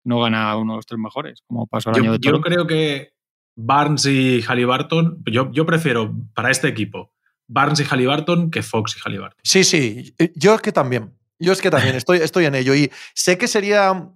[0.03, 2.47] no gana uno de los tres mejores, como pasó el año Yo, de yo Toronto.
[2.47, 3.13] creo que
[3.55, 7.12] Barnes y Halliburton, yo, yo prefiero para este equipo
[7.47, 9.38] Barnes y Halliburton que Fox y Halliburton.
[9.43, 10.15] Sí, sí.
[10.36, 11.13] Yo es que también.
[11.38, 12.73] Yo es que también estoy, estoy en ello.
[12.73, 14.10] Y sé que sería.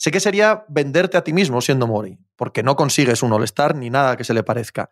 [0.00, 3.90] Sé que sería venderte a ti mismo siendo Mori, porque no consigues un All-Star ni
[3.90, 4.88] nada que se le parezca.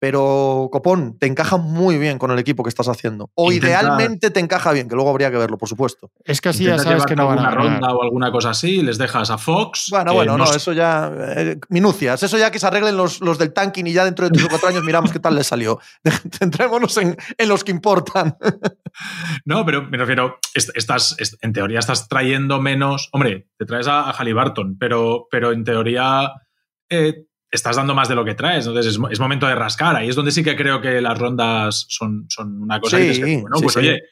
[0.00, 3.30] Pero, Copón, te encaja muy bien con el equipo que estás haciendo.
[3.34, 6.10] O idealmente te encaja bien, que luego habría que verlo, por supuesto.
[6.24, 7.80] Es que así ya sabes que no van a alguna ganar.
[7.80, 9.88] ronda o alguna cosa así, les dejas a Fox.
[9.90, 11.10] Bueno, bueno, no, eso ya.
[11.36, 12.22] eh, minucias.
[12.22, 14.48] Eso ya que se arreglen los, los del tanking y ya dentro de tres o
[14.48, 15.80] cuatro años miramos qué tal les salió.
[16.38, 18.36] Centrémonos en, en los que importan.
[19.44, 23.08] No, pero me refiero, est- estás, est- en teoría estás trayendo menos.
[23.12, 26.32] Hombre, te traes a, a Halliburton, pero, pero en teoría
[26.90, 28.66] eh, estás dando más de lo que traes.
[28.66, 29.96] Entonces es, mo- es momento de rascar.
[29.96, 32.98] Ahí es donde sí que creo que las rondas son, son una cosa.
[32.98, 33.80] Sí, que dices, bueno, sí, pues sí.
[33.80, 34.02] oye,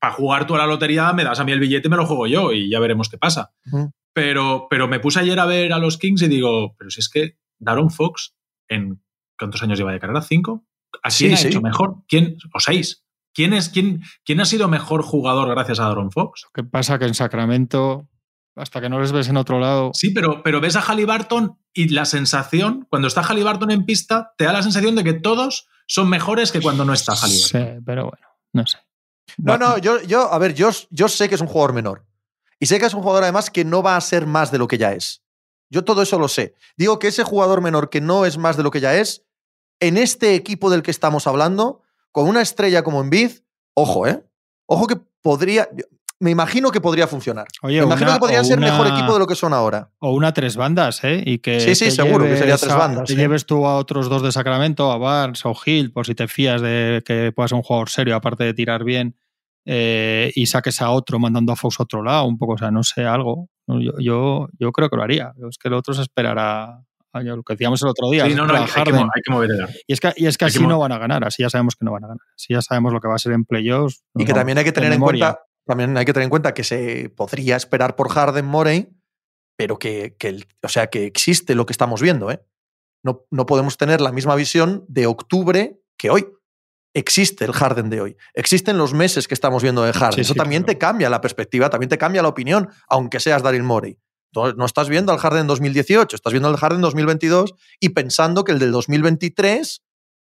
[0.00, 2.06] para jugar tú a la lotería me das a mí el billete y me lo
[2.06, 3.52] juego yo y ya veremos qué pasa.
[4.12, 7.08] Pero, pero me puse ayer a ver a los Kings y digo, pero si es
[7.08, 8.34] que Daron Fox
[8.68, 9.02] en
[9.38, 10.22] ¿cuántos años lleva de carrera?
[10.22, 10.64] ¿Cinco?
[11.02, 11.96] ¿A quién ha hecho mejor?
[12.08, 12.36] ¿Quién?
[12.54, 13.04] ¿O seis?
[13.34, 16.44] ¿Quién, es, quién, ¿Quién ha sido mejor jugador gracias a Daron Fox?
[16.46, 18.08] Lo que pasa que en Sacramento,
[18.58, 21.88] hasta que no les ves en otro lado, Sí, pero, pero ves a Halliburton y
[21.88, 26.08] la sensación, cuando está Halliburton en pista, te da la sensación de que todos son
[26.08, 27.76] mejores que cuando no está Halliburton.
[27.76, 28.78] Sí, pero bueno, no sé.
[29.36, 32.06] No, no, yo, yo, a ver, yo, yo sé que es un jugador menor.
[32.60, 34.66] Y sé que es un jugador además que no va a ser más de lo
[34.66, 35.22] que ya es.
[35.70, 36.54] Yo todo eso lo sé.
[36.76, 39.24] Digo que ese jugador menor que no es más de lo que ya es,
[39.80, 43.30] en este equipo del que estamos hablando, con una estrella como Embiid,
[43.74, 44.24] ojo, ¿eh?
[44.66, 45.68] Ojo que podría,
[46.20, 47.46] me imagino que podría funcionar.
[47.62, 49.90] Oye, me imagino una- que podrían ser mejor equipo de lo que son ahora.
[50.00, 51.22] O una tres bandas, ¿eh?
[51.24, 53.18] Y que Sí, sí, te seguro que sería tres a- bandas, Te sí.
[53.18, 56.60] lleves tú a otros dos de Sacramento, a Barnes o Hill, por si te fías
[56.60, 59.16] de que puedas ser un jugador serio, aparte de tirar bien.
[59.70, 62.70] eh, y saques a otro mandando a Fox a otro lado, un poco, o sea,
[62.70, 63.50] no sé, algo.
[63.66, 65.34] Yo, yo, yo creo que lo haría.
[65.50, 66.80] Es que el otro se esperará
[67.12, 68.24] lo que decíamos el otro día.
[68.24, 70.78] Sí, no, no, hay, que, mover el Y es que, y es que así no
[70.78, 72.22] van a ganar, así ya sabemos que no van a ganar.
[72.34, 74.02] Así ya sabemos lo que va a ser en playoffs.
[74.14, 76.64] Y que también hay que tener en, cuenta, también hay que tener en cuenta que
[76.64, 78.88] se podría esperar por Harden Morey,
[79.54, 82.42] pero que, que, o sea, que existe lo que estamos viendo, ¿eh?
[83.04, 86.26] No, no podemos tener la misma visión de octubre que hoy
[86.94, 88.16] existe el Harden de hoy.
[88.32, 90.20] Existen los meses que estamos viendo de Harden.
[90.20, 93.98] Eso también te cambia la perspectiva, también te cambia la opinión, aunque seas Daryl Morey.
[94.34, 98.58] No estás viendo al Harden 2018, estás viendo al Harden 2022 y pensando que el
[98.58, 99.82] del 2023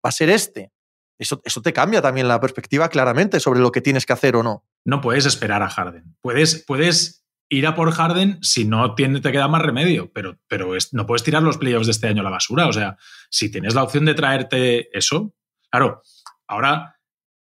[0.06, 0.74] va a ser este.
[1.18, 4.44] Eso, eso te cambia también la perspectiva claramente sobre lo que tienes que hacer o
[4.44, 4.66] no.
[4.86, 6.16] No puedes esperar a Harden.
[6.22, 11.06] Puedes, puedes ir a por Harden si no te queda más remedio, pero, pero no
[11.06, 12.68] puedes tirar los playoffs de este año a la basura.
[12.68, 12.98] O sea,
[13.30, 15.34] si tienes la opción de traerte eso,
[15.70, 16.02] claro,
[16.48, 16.96] ahora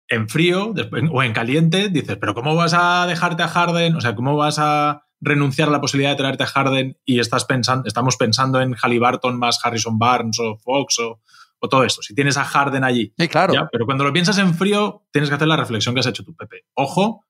[0.08, 0.74] en frío
[1.12, 3.96] o en caliente dices, pero ¿cómo vas a dejarte a Harden?
[3.96, 7.46] O sea, ¿cómo vas a renunciar a la posibilidad de traerte a Harden y estás
[7.46, 11.20] pensando, estamos pensando en Halliburton más Harrison Barnes o Fox o,
[11.68, 12.02] todo esto.
[12.02, 13.14] Si tienes a Harden allí.
[13.30, 13.54] claro.
[13.72, 16.36] pero cuando lo piensas en frío, tienes que hacer la reflexión que has hecho tú,
[16.36, 16.66] Pepe.
[16.76, 17.26] Ojo,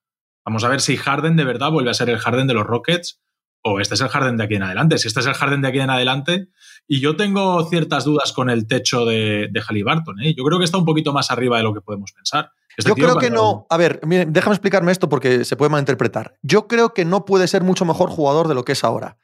[0.46, 3.22] vamos a ver si Harden de verdad vuelve a ser el Harden de los Rockets
[3.62, 4.98] o este es el Harden de aquí en adelante.
[4.98, 6.48] Si este es el Harden de aquí en adelante,
[6.88, 10.34] y yo tengo ciertas dudas con el techo de, de Halliburton, ¿eh?
[10.36, 12.52] yo creo que está un poquito más arriba de lo que podemos pensar.
[12.78, 13.68] Este yo creo que no.
[13.70, 16.38] A ver, déjame explicarme esto porque se puede malinterpretar.
[16.42, 19.18] Yo creo que no puede ser mucho mejor jugador de lo que es ahora.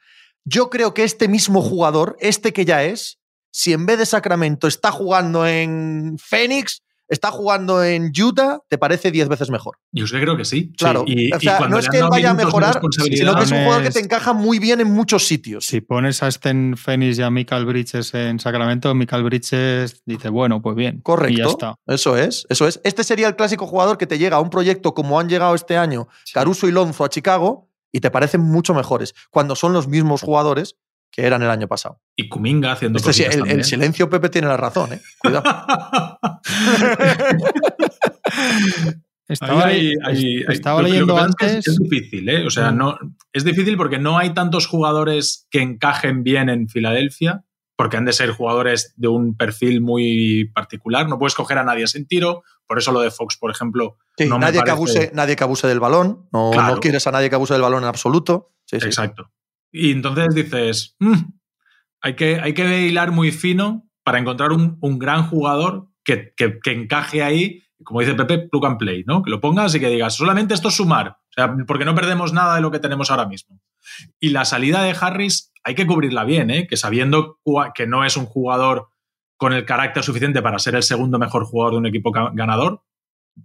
[0.44, 3.18] Yo creo que este mismo jugador, este que ya es,
[3.56, 9.10] si en vez de Sacramento está jugando en Phoenix, está jugando en Utah, te parece
[9.10, 9.78] 10 veces mejor.
[9.92, 10.74] Yo creo que sí.
[10.76, 11.06] Claro.
[11.06, 13.90] o sea, no es que él vaya a mejorar, sino que es un jugador que
[13.92, 15.64] te encaja muy bien en muchos sitios.
[15.64, 20.60] Si pones a Sten Phoenix y a Michael Bridges en Sacramento, Michael Bridges dice, bueno,
[20.60, 21.00] pues bien.
[21.00, 21.32] Correcto.
[21.32, 21.76] Y ya está.
[21.86, 22.78] Eso es, eso es.
[22.84, 25.78] Este sería el clásico jugador que te llega a un proyecto como han llegado este
[25.78, 30.20] año Caruso y Lonzo a Chicago y te parecen mucho mejores, cuando son los mismos
[30.20, 30.76] jugadores
[31.10, 32.00] que eran el año pasado.
[32.14, 35.00] Y Kuminga haciendo este, el, el, silencio Pepe tiene la razón, ¿eh?
[35.18, 35.44] Cuidado.
[39.28, 41.66] estaba, leyendo antes.
[41.66, 42.46] Es, difícil, ¿eh?
[42.46, 42.76] O sea, mm.
[42.76, 42.98] no,
[43.32, 47.44] es difícil porque no hay tantos jugadores que encajen bien en Filadelfia,
[47.76, 51.08] porque han de ser jugadores de un perfil muy particular.
[51.08, 52.42] No puedes coger a nadie sin tiro.
[52.66, 53.98] Por eso lo de Fox, por ejemplo.
[54.18, 56.28] nadie, que abuse, nadie que abuse del balón.
[56.32, 58.52] No, no, quieres a nadie que abuse del balón en absoluto.
[58.70, 59.30] Exacto.
[59.76, 61.14] Y entonces dices, mm,
[62.00, 66.32] hay, que, hay que hilar muy fino para encontrar un, gran jugador que,
[66.64, 69.22] encaje ahí, como dice Pepe, plug and play, ¿no?
[69.22, 72.32] Que lo pongas y que digas, solamente esto es sumar, o sea, porque no perdemos
[72.32, 73.60] nada de lo que tenemos ahora mismo.
[74.18, 76.66] Y la salida de Harris hay que cubrirla bien, ¿eh?
[76.66, 77.40] Que sabiendo
[77.74, 78.88] que no es un jugador
[79.36, 82.82] con el carácter suficiente para ser el segundo mejor jugador de un equipo ganador,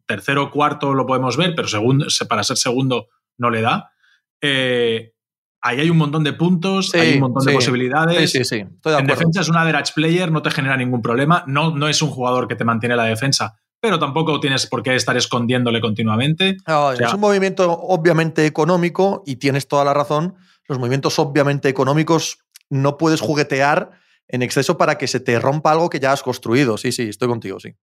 [0.05, 3.91] tercero o cuarto lo podemos ver, pero segundo, para ser segundo no le da.
[4.39, 5.13] Eh,
[5.61, 8.31] ahí hay un montón de puntos, hay un montón de posibilidades.
[8.31, 8.65] Sí, sí, sí.
[8.85, 11.43] en defensa es un average player, no te genera ningún problema.
[11.47, 14.95] No, no es un jugador que te mantiene la defensa, pero tampoco tienes por qué
[14.95, 16.57] estar escondiéndole continuamente.
[16.99, 20.35] es un movimiento obviamente económico y tienes toda la razón.
[20.67, 23.91] Los movimientos obviamente económicos no puedes juguetear
[24.27, 26.77] en exceso para que se te rompa algo que ya has construido.
[26.77, 27.75] Sí, sí, estoy contigo, sí.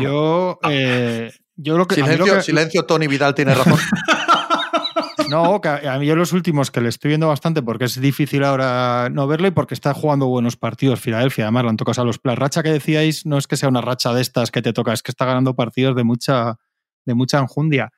[0.00, 3.78] Yo, eh, yo lo que, silencio, silencio, Tony Vidal tiene razón.
[5.28, 9.08] No, a mí yo los últimos que le estoy viendo bastante porque es difícil ahora
[9.10, 11.44] no verlo y porque está jugando buenos partidos Filadelfia.
[11.44, 13.80] Además, lo han tocado a los La racha que decíais no es que sea una
[13.80, 16.58] racha de estas que te toca, es que está ganando partidos de mucha,
[17.04, 17.92] de mucha enjundia.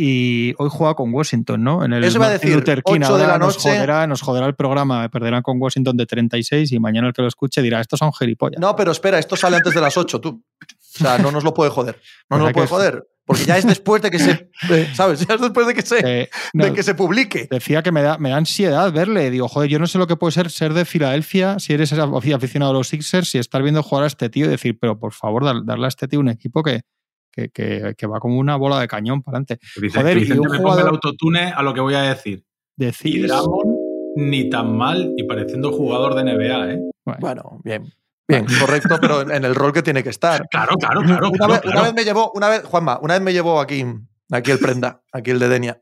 [0.00, 1.84] Y hoy juega con Washington, ¿no?
[1.84, 3.00] En el Eso va a decir, Luther King.
[3.00, 7.08] de la nos, joderá, nos joderá el programa, perderán con Washington de 36 y mañana
[7.08, 8.60] el que lo escuche dirá, estos son gilipollas.
[8.60, 10.28] No, pero espera, esto sale antes de las 8, tú.
[10.28, 12.00] O sea, no nos lo puede joder.
[12.30, 13.04] No nos lo puede joder.
[13.28, 14.50] Porque ya es después de que se.
[14.94, 15.26] ¿Sabes?
[15.26, 17.46] Ya es después de que se, eh, de que se publique.
[17.50, 19.30] Decía que me da, me da ansiedad verle.
[19.30, 22.70] Digo, joder, yo no sé lo que puede ser ser de Filadelfia si eres aficionado
[22.70, 25.44] a los Sixers y estar viendo jugar a este tío y decir, pero por favor,
[25.44, 26.80] darle a este tío un equipo que,
[27.30, 27.50] que,
[27.94, 29.58] que, va como una bola de cañón para adelante.
[29.94, 30.80] Joder, y un me jugador...
[30.80, 32.42] el autotune a lo que voy a decir.
[32.76, 33.30] Decís.
[34.16, 36.80] ni tan mal y pareciendo jugador de NBA, ¿eh?
[37.20, 37.92] bueno bien.
[38.28, 40.46] Bien, correcto, pero en el rol que tiene que estar.
[40.48, 41.30] Claro, claro, claro.
[41.30, 43.84] Una, vez, me llevó, una vez, Juanma, una vez me llevó aquí,
[44.30, 45.78] aquí el prenda, aquí el de Denia,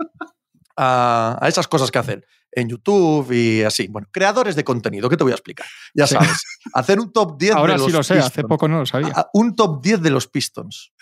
[0.77, 3.89] a, esas cosas que hacen en YouTube y así.
[3.89, 5.67] Bueno, creadores de contenido, ¿qué te voy a explicar?
[5.93, 8.79] Ya sabes, hacer un top 10 Ahora de los sí lo sé, hace poco no
[8.79, 9.13] lo sabía.
[9.35, 10.93] un top 10 de los Pistons.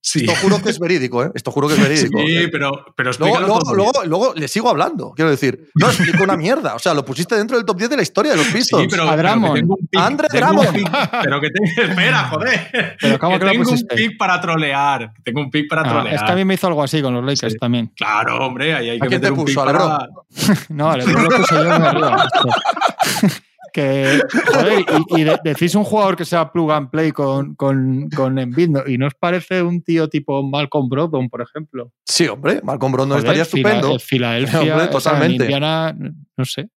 [0.00, 0.20] Sí.
[0.20, 1.30] Esto juro que es verídico, ¿eh?
[1.34, 2.18] Esto juro que es verídico.
[2.20, 5.68] Sí, pero, pero Luego, luego, todo luego, luego le sigo hablando, quiero decir.
[5.74, 6.76] No explico una mierda.
[6.76, 8.82] O sea, lo pusiste dentro del top 10 de la historia de los Pistons.
[8.84, 9.54] Sí, pero, A pero que Drummond.
[9.54, 10.76] tengo un pick, Andre tengo un Drummond.
[10.76, 11.82] pick, pero que tengo.
[11.90, 12.96] Espera, joder.
[13.00, 15.12] Pero ¿cómo que que lo tengo un pick para trolear.
[15.14, 16.14] que Tengo un pick para Ah, trolear.
[16.14, 17.58] es que a mí me hizo algo así con los Lakers Sí.
[17.58, 17.92] también.
[17.96, 19.98] Claro, hombre, ahí hay ¿A que quién meter te un pick puso, para.
[20.68, 22.28] No, lo puse yo en arriba.
[23.72, 24.20] Que,
[24.52, 28.38] joder, y, y de- decís un jugador que sea plug and play con, con, con
[28.38, 28.80] Embiid, ¿no?
[28.86, 31.92] y no os parece un tío tipo Malcolm Brogdon, por ejemplo.
[32.04, 33.98] Sí, hombre, Malcolm Brogdon Joder, estaría estupendo.
[33.98, 35.44] Filadelfia, Hombre, o sea, en totalmente.
[35.44, 35.96] Indiana,
[36.36, 36.68] no sé.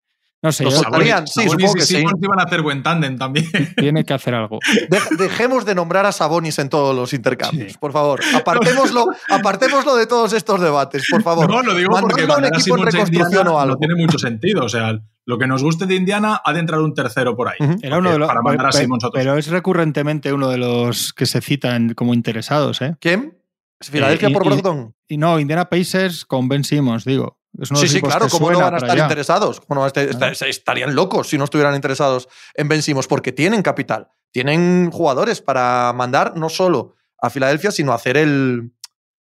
[0.42, 1.96] No sé, Los yo- sacarían, sí, Sabonis supongo y que sí.
[2.22, 3.46] Iban a hacer buen tándem también.
[3.76, 4.58] tiene que hacer algo.
[4.88, 7.78] Dej- dejemos de nombrar a Sabonis en todos los intercambios, Sí.
[7.78, 8.20] por favor.
[8.34, 11.48] Apartémoslo, apartémoslo de todos estos debates, por favor.
[11.50, 13.74] No, lo digo porque Mandadlo a un mandar a equipo en reconstrucción Indiana o algo.
[13.74, 14.64] no tiene mucho sentido.
[14.64, 17.58] O sea, lo que nos guste de Indiana ha de entrar un tercero por ahí.
[17.82, 20.48] Era uno de los, Para mandar a pe- Simmons a otro pero es recurrentemente uno
[20.48, 22.96] de los que se citan como interesados, ¿eh?
[22.98, 23.36] ¿Quién?
[23.82, 24.94] ¿Filadelfia Eh, por y- Brogdon?
[25.06, 27.38] Y no, Indiana Pacers con Ben Simmons, digo.
[27.62, 29.02] Sí, sí, claro, ¿cómo no van a estar allá.
[29.04, 29.60] interesados?
[29.60, 30.32] ¿Cómo no van a estar- Claro.
[30.32, 35.40] est- estarían locos si no estuvieran interesados en Ben Simmons, porque tienen capital, tienen jugadores
[35.40, 38.72] para mandar no solo a Filadelfia, sino hacer el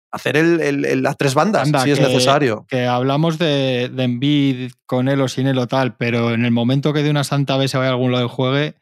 [0.10, 2.66] hacer el, el- el- las tres bandas, Anda, si es que- necesario.
[2.70, 6.52] Que hablamos de, de Embiid con él o sin él o tal, pero en el
[6.52, 8.76] momento que de una santa vez se vaya a algún lado del juegue,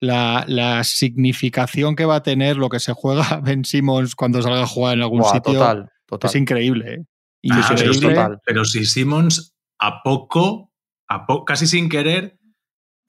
[0.00, 4.62] la, la significación que va a tener lo que se juega Ben Simmons cuando salga
[4.62, 6.30] a jugar en algún Buah, sitio total, total.
[6.30, 6.94] es increíble.
[6.94, 7.04] ¿eh?
[7.50, 8.38] Ah, pero, total.
[8.44, 10.72] pero si Simmons a poco,
[11.08, 12.38] a po- casi sin querer,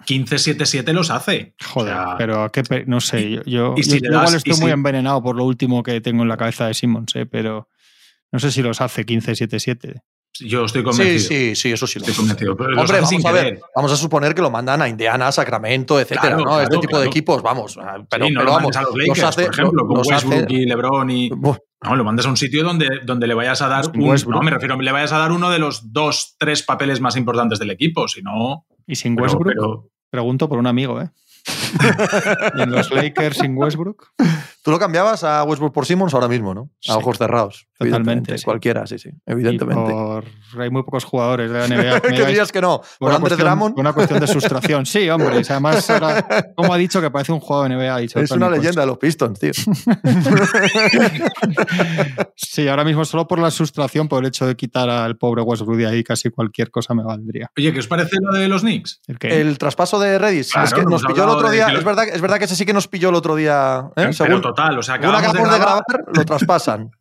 [0.06, 1.56] 15-7-7 los hace.
[1.64, 4.34] Joder, O sea, pero qué pe- no sé, yo, yo, y si yo igual das-
[4.34, 7.16] y estoy si- muy envenenado por lo último que tengo en la cabeza de Simmons,
[7.16, 7.26] ¿eh?
[7.26, 7.70] pero
[8.32, 10.02] no sé si los hace 15-7-7.
[10.40, 11.20] Yo estoy Sí, convencido.
[11.28, 12.00] sí, sí, eso sí.
[12.00, 12.56] lo Estoy convencido.
[12.56, 13.62] Pero Hombre, vamos a ver, querer.
[13.76, 16.44] vamos a suponer que lo mandan a Indiana, Sacramento, etcétera, Claro, ¿no?
[16.46, 17.78] claro, este tipo de equipos, vamos.
[17.82, 20.00] ah, Pero, Sí, no pero lo vamos, a los los Lakers, hace- por ejemplo, con
[20.00, 21.30] hace- Westbrook y LeBron y...
[21.30, 24.04] No, lo mandas a un sitio donde, donde le vayas a dar un...
[24.10, 24.36] Westbrook.
[24.38, 27.60] No, me refiero, le vayas a dar uno de los dos, tres papeles más importantes
[27.60, 28.08] del equipo.
[28.08, 28.66] Si no...
[28.88, 31.10] Y sin pero- Westbrook, pero- pregunto por un amigo, ¿eh?
[32.58, 34.10] ¿Y en los Lakers sin Westbrook?
[34.64, 36.62] Tú lo cambiabas a Westbrook por Simmons ahora mismo, ¿no?
[36.62, 36.92] A Sí.
[36.92, 37.68] ojos cerrados.
[37.80, 38.46] Totalmente, sí.
[38.46, 39.10] Cualquiera, sí, sí.
[39.10, 39.92] Y Evidentemente.
[39.92, 40.26] por-
[40.60, 41.68] hay muy pocos jugadores de la
[42.00, 42.00] NBA.
[42.02, 42.78] ¿Qué dirías que no?
[42.80, 43.80] por ¿Por una Andrés cuestión- Drummond?
[43.80, 44.86] Una cuestión de sustracción.
[44.86, 45.42] Sí, hombre.
[45.50, 47.96] además, ahora, como ha dicho que parece un juego de NBA.
[47.96, 49.52] ha dicho Es una leyenda de los Pistons, tío.
[52.36, 55.78] Sí, ahora mismo solo por la sustracción, por el hecho de quitar al pobre Westbrook
[55.78, 57.50] de ahí, casi cualquier cosa me valdría.
[57.58, 59.02] Oye, ¿qué os parece lo de los Knicks?
[59.22, 60.52] El traspaso de Redis.
[60.52, 61.68] Claro, es que no nos pilló el otro día.
[61.68, 63.86] Es verdad, es verdad que ese sí que nos pilló el otro día.
[63.90, 63.92] ¿eh?
[63.96, 65.84] Pero Según total, o sea, acabamos de acabamos de grabar...
[65.88, 66.92] grabar, lo traspasan.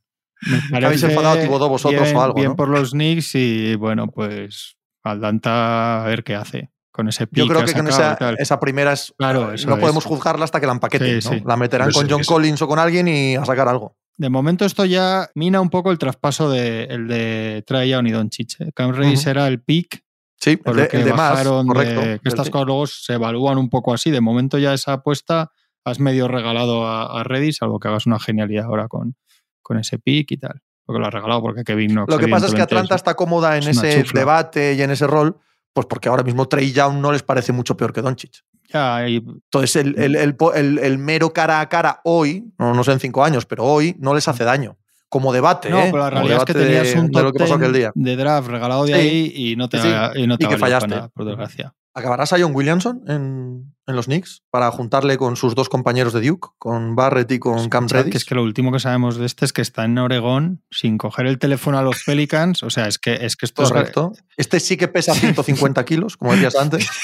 [0.71, 2.57] me habéis enfadado, Thibodeau, vosotros bien, o algo, bien ¿no?
[2.57, 7.47] por los Knicks y bueno, pues Atlanta a ver qué hace con ese pick Yo
[7.47, 9.15] creo que con esa, primera es.
[9.17, 9.81] Claro, eso no es.
[9.81, 11.23] podemos juzgarla hasta que la empaqueten.
[11.23, 11.35] Sí, ¿no?
[11.37, 11.43] sí.
[11.47, 12.29] La meterán con sí, John sí.
[12.29, 13.97] Collins o con alguien y a sacar algo.
[14.17, 18.11] De momento esto ya mina un poco el traspaso de, el de Trae Young y
[18.11, 18.61] Doncic.
[18.61, 18.71] ¿eh?
[18.75, 19.31] Cam Reddish Ujú.
[19.31, 20.05] era el pick
[20.37, 21.31] Sí, por el que el de más.
[21.33, 22.23] bajaron de- Correcto.
[22.23, 24.11] que estas cosas luego se evalúan un poco así.
[24.11, 25.51] De momento ya esa apuesta
[25.85, 29.17] has medio regalado a, a Reddish, salvo que hagas una genialidad ahora con,
[29.63, 30.61] con ese pick y tal.
[30.85, 32.13] Porque lo has regalado porque Kevin Knox.
[32.13, 35.07] Lo que pasa es que Atlanta está cómoda en es ese debate y en ese
[35.07, 35.37] rol,
[35.73, 38.43] pues porque ahora mismo Trey Young no les parece mucho peor que Doncic.
[38.73, 43.01] Ya, y- Entonces, el, el- el mero cara a cara hoy, no, no sé en
[43.01, 44.79] cinco años, pero hoy no les hace daño.
[45.09, 45.89] Como debate, no, ¿eh?
[45.91, 47.73] pero la realidad es que tenías de- un de top lo que pasó 10 aquel
[47.73, 47.93] día.
[47.95, 50.57] de draft regalado de Sí, ahí y no te, sí, y no te y que
[50.57, 50.87] fallaste.
[50.89, 51.75] nada, por desgracia.
[51.95, 56.21] ¿Acabarás a John Williamson en, en los Knicks para juntarle con sus dos compañeros de
[56.27, 58.13] Duke, con Barrett y con Cam Escuchad, Reddish?
[58.13, 60.99] que es que lo último que sabemos de este es que está en Oregón sin
[60.99, 62.63] coger el teléfono a los Pelicans.
[62.63, 64.13] O sea, es que, es que esto es- Correcto.
[64.37, 66.89] Este sí que pesa 150 kilos, como decías antes.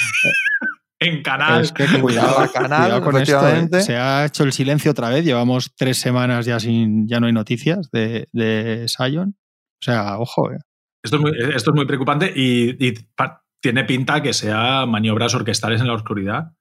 [0.99, 1.61] En canal.
[1.61, 3.37] Es que cuidado, canal, cuidado con esto.
[3.37, 3.79] efectivamente.
[3.79, 3.83] ¿eh?
[3.83, 5.27] Se ha hecho el silencio otra vez.
[5.27, 9.37] Llevamos tres semanas ya sin, ya no hay noticias de, de Sion.
[9.37, 10.53] O sea, ojo.
[10.53, 10.59] ¿eh?
[11.05, 15.35] Esto es muy, esto es muy preocupante y, y pa- tiene pinta que sea maniobras
[15.35, 16.53] orquestales en la oscuridad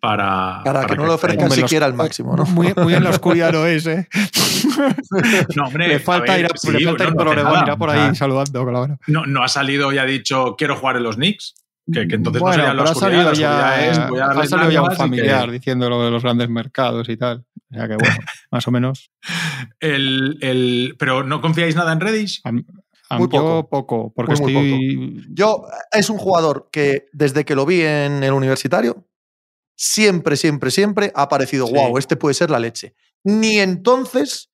[0.00, 0.60] para.
[0.64, 2.44] Para que no le ofrezcan siquiera el máximo, ¿no?
[2.44, 4.08] Muy, muy en la oscuridad no es, ¿eh?
[5.56, 7.16] No, hombre, le falta ver, ir, a, sí, le falta no, ir
[7.68, 8.08] no por nada.
[8.08, 8.98] ahí saludando con la mano.
[9.06, 11.54] No, no ha salido y ha dicho quiero jugar en los Knicks.
[11.92, 14.08] Que, que entonces bueno, no sería la pero ha oscuridad, salido la oscuridad ya, es,
[14.08, 17.16] voy a ha salido ya un que- familiar diciendo lo de los grandes mercados y
[17.18, 17.44] tal.
[17.70, 18.16] O sea que bueno,
[18.50, 19.10] más o menos.
[19.80, 22.40] El, el- pero no confiáis nada en Reddish.
[23.10, 23.68] Muy yo poco.
[23.68, 25.34] poco, porque Muy, muy estoy.
[25.34, 29.06] Yo, es un jugador que desde que lo vi en el universitario,
[29.76, 31.74] siempre, siempre, siempre ha parecido, Sí.
[31.74, 32.94] wow, este puede ser la leche.
[33.24, 34.50] Ni entonces,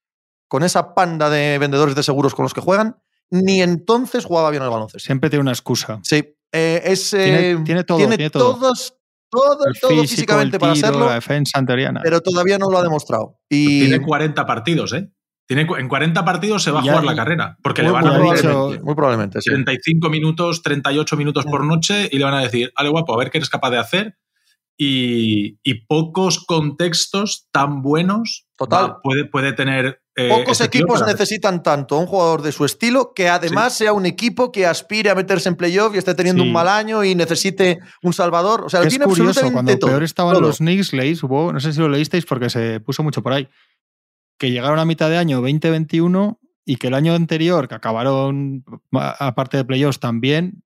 [0.49, 2.97] con esa panda de vendedores de seguros con los que juegan,
[3.31, 5.05] ni entonces jugaba bien al baloncesto.
[5.07, 6.01] Siempre tiene una excusa.
[6.03, 8.55] Sí, eh, es, Tiene- eh, tiene todo, tiene todo.
[8.57, 8.95] todos,
[9.31, 10.75] todo, El todo físico, físicamente el para
[11.07, 12.01] la defensa anteriana.
[12.03, 13.39] pero todavía no lo ha demostrado.
[13.49, 15.09] Y Tiene 40 partidos, ¿eh?
[15.51, 18.15] Tiene, en 40 partidos se va a jugar la carrera, porque Muy, le van a
[18.15, 19.51] probablemente, muy probablemente, sí.
[19.51, 23.33] 35 minutos, 38 minutos por noche y le van a decir, ale guapo, a ver
[23.33, 24.17] qué eres capaz de hacer.
[24.83, 28.93] Y, y pocos contextos tan buenos Total.
[28.93, 30.01] va- puede, puede tener.
[30.17, 33.93] eh, Pocos este equipos necesitan tanto a un jugador de su estilo que además sea
[33.93, 36.49] un equipo que aspire a meterse en playoff y esté teniendo Sí.
[36.49, 38.63] un mal año y necesite un salvador.
[38.65, 39.91] O sea, Es tiene curioso, absolutamente cuando todo.
[39.91, 40.43] peor estaban todo.
[40.47, 43.49] los Knicks, leéis, hubo, no sé si lo leísteis porque se puso mucho por ahí,
[44.41, 49.27] que llegaron a mitad de año 2021 y que el año anterior, que acabaron, a-
[49.29, 50.63] aparte de playoffs también,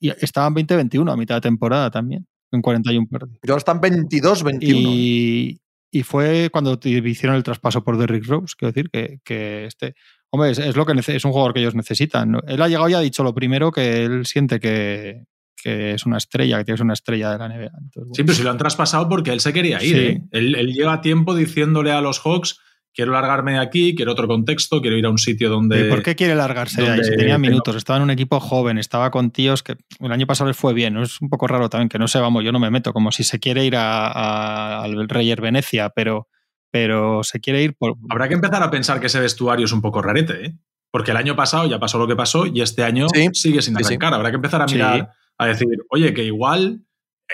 [0.00, 3.38] y estaban 2021 a mitad de temporada también, en 41 partidos.
[3.42, 4.78] Y ahora están 22, 21.
[4.92, 9.64] Y, y fue cuando te- hicieron el traspaso por Derrick Rose, quiero decir que, que
[9.64, 9.94] este.
[10.30, 12.36] Hombre, es, es lo que es un jugador que ellos necesitan.
[12.46, 15.24] Él ha llegado y ha dicho lo primero que él siente que,
[15.56, 17.64] que es una estrella, que tiene que ser una estrella de la NBA.
[17.64, 18.12] Entonces, bueno.
[18.14, 19.96] Sí, pero si lo han traspasado porque él se quería ir.
[19.96, 20.00] Sí.
[20.02, 20.22] ¿eh?
[20.32, 22.60] Él, él lleva tiempo diciéndole a los Hawks:
[22.98, 25.86] quiero largarme de aquí, quiero otro contexto, quiero ir a un sitio donde.
[25.86, 27.04] ¿Y ¿Por qué quiere largarse de ahí?
[27.04, 30.26] Si tenía tengo- minutos, estaba en un equipo joven, estaba con tíos que el año
[30.26, 30.94] pasado les fue bien.
[30.94, 31.04] ¿no?
[31.04, 33.22] Es un poco raro también que no sé, vamos, yo no me meto, como si
[33.22, 36.26] se quiere ir a- a- al Reyer Venecia, pero,
[36.72, 37.94] pero se quiere ir por.
[38.10, 40.54] Habrá que empezar a pensar que ese vestuario es un poco rarete, ¿eh?
[40.90, 43.76] Porque el año pasado ya pasó lo que pasó y este año Sí, sigue sin
[43.76, 43.94] sí, sí.
[43.94, 44.14] arrancar.
[44.14, 44.74] Habrá que empezar a Sí.
[44.74, 46.80] mirar, a decir, oye, que igual.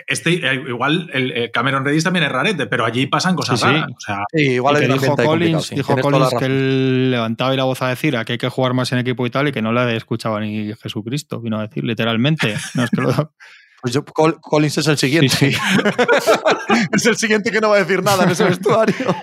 [0.08, 3.66] Este, eh, igual el, el Cameron Redis también es rarete, pero allí pasan cosas Sí,
[3.66, 3.72] sí.
[3.72, 3.90] raras.
[3.96, 7.64] O sea, Sí, igual que dijo Collins, sí, dijo Collins que él levantaba y la
[7.64, 9.62] voz a decir a que hay que jugar más en equipo y tal, y que
[9.62, 12.56] no la escuchaba ni Jesucristo, vino a decir literalmente.
[12.74, 13.32] No, es que lo-
[13.82, 15.28] Pues yo- Col- Collins es el siguiente.
[15.28, 15.58] Sí, sí.
[16.92, 18.94] es el siguiente que no va a decir nada en ese vestuario.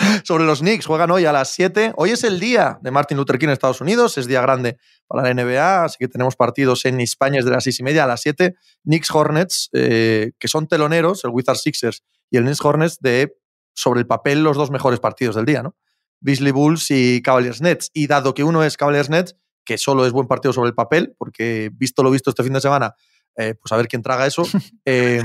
[0.24, 1.92] Sobre los Knicks, juegan hoy a las 7.
[1.96, 5.22] Hoy es el día de Martin Luther King en Estados Unidos, es día grande para
[5.22, 8.20] la NBA, así que tenemos partidos en España desde las 6 y media a las
[8.22, 8.54] 7.
[8.84, 13.36] Knicks Hornets, eh, que son teloneros, el Wizards Sixers y el Knicks Hornets, de
[13.74, 15.76] sobre el papel los dos mejores partidos del día, ¿no?
[16.20, 17.90] Beasley Bulls y Cavaliers Nets.
[17.94, 21.14] Y dado que uno es Cavaliers Nets, que solo es buen partido sobre el papel,
[21.16, 22.94] porque visto lo visto este fin de semana,
[23.36, 24.42] eh, pues a ver quién traga eso.
[24.84, 25.22] Eh,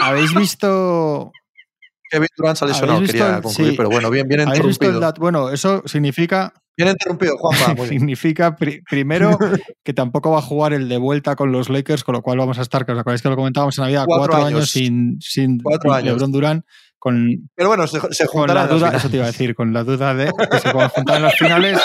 [0.00, 1.30] ¿Habéis visto,
[2.10, 3.76] Kevin Durant se ha lesionado, ¿Habéis visto quería el- concluir, sí.
[3.76, 5.20] pero bueno, bien, bien ¿habéis visto el interrumpido.
[5.20, 7.66] Bueno, eso significa, Bien interrumpido, Juanma.
[7.76, 8.00] muy bien.
[8.00, 9.36] significa pri- primero
[9.84, 12.58] que tampoco va a jugar el de vuelta con los Lakers, con lo cual vamos
[12.58, 14.58] a estar, que os acordáis que lo comentábamos en Navidad, Cuatro cuatro, años.
[14.58, 16.04] años, sin, sin Cuatro años.
[16.14, 16.64] LeBron Durán,
[17.00, 19.82] con, Pero bueno, se, se con la duda, eso te iba a decir, con la
[19.84, 21.80] duda de que se puedan juntar en las finales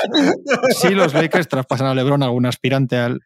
[0.77, 3.19] si los Lakers traspasan a LeBron algún aspirante al,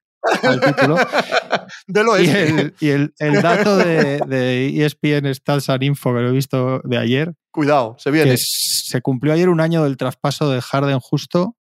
[0.44, 0.98] al título.
[2.26, 6.32] Y el, y el- el dato de, de ESPN Stats and Info que lo he
[6.32, 8.32] visto de ayer, Cuidado, se viene.
[8.32, 11.56] que se cumplió ayer un año del traspaso de Harden justo,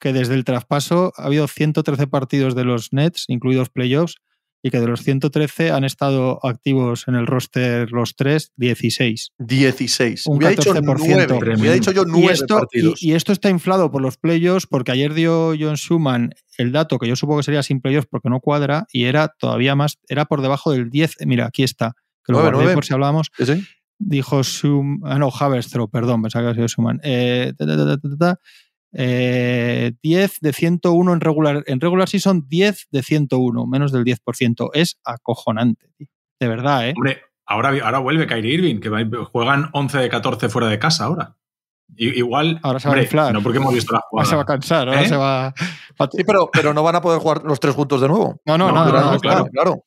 [0.00, 4.16] que desde el traspaso ha habido 113 partidos de los Nets, incluidos playoffs,
[4.66, 9.30] y que de los 113 han estado activos en el roster los tres, 16.
[9.38, 10.26] 16.
[10.26, 11.26] Un Hubiera dicho 14%.
[11.40, 11.54] 9.
[11.56, 13.00] Hubiera dicho yo Y 9 esto, partidos.
[13.00, 16.98] y, y esto está inflado por los playoffs, porque ayer dio John Schumann el dato
[16.98, 20.24] que yo supongo que sería sin playoffs porque no cuadra, y era todavía más, era
[20.24, 21.18] por debajo del 10.
[21.26, 21.92] Mira, aquí está,
[22.24, 23.30] que lo guardé por si hablábamos.
[23.38, 23.64] Sí.
[23.98, 26.98] Dijo Schumann, ah, no, Haverstraw, perdón, pensaba que había sido Schumann.
[27.04, 28.40] Eh, ta, ta, ta, ta, ta, ta.
[28.92, 34.70] Eh, 10 de 101 en regular, en regular season, 10 de 101, menos del 10%.
[34.74, 36.08] Es acojonante, tío.
[36.40, 36.94] de verdad, ¿eh?
[36.96, 38.88] hombre, ahora, ahora vuelve Kyrie Irving, que
[39.32, 41.36] juegan 11 de 14 fuera de casa ahora.
[41.96, 42.58] Igual.
[42.62, 43.32] Ahora se va a hombre, inflar.
[43.32, 44.28] No porque hemos visto la Ahora jugada.
[44.30, 45.08] se va a cansar, ahora ¿Eh?
[45.08, 45.54] se va.
[46.12, 48.40] Sí, pero, pero no van a poder jugar los tres juntos de nuevo.
[48.44, 49.46] No, no, No, no, no, Durant no, no claro.
[49.52, 49.84] claro.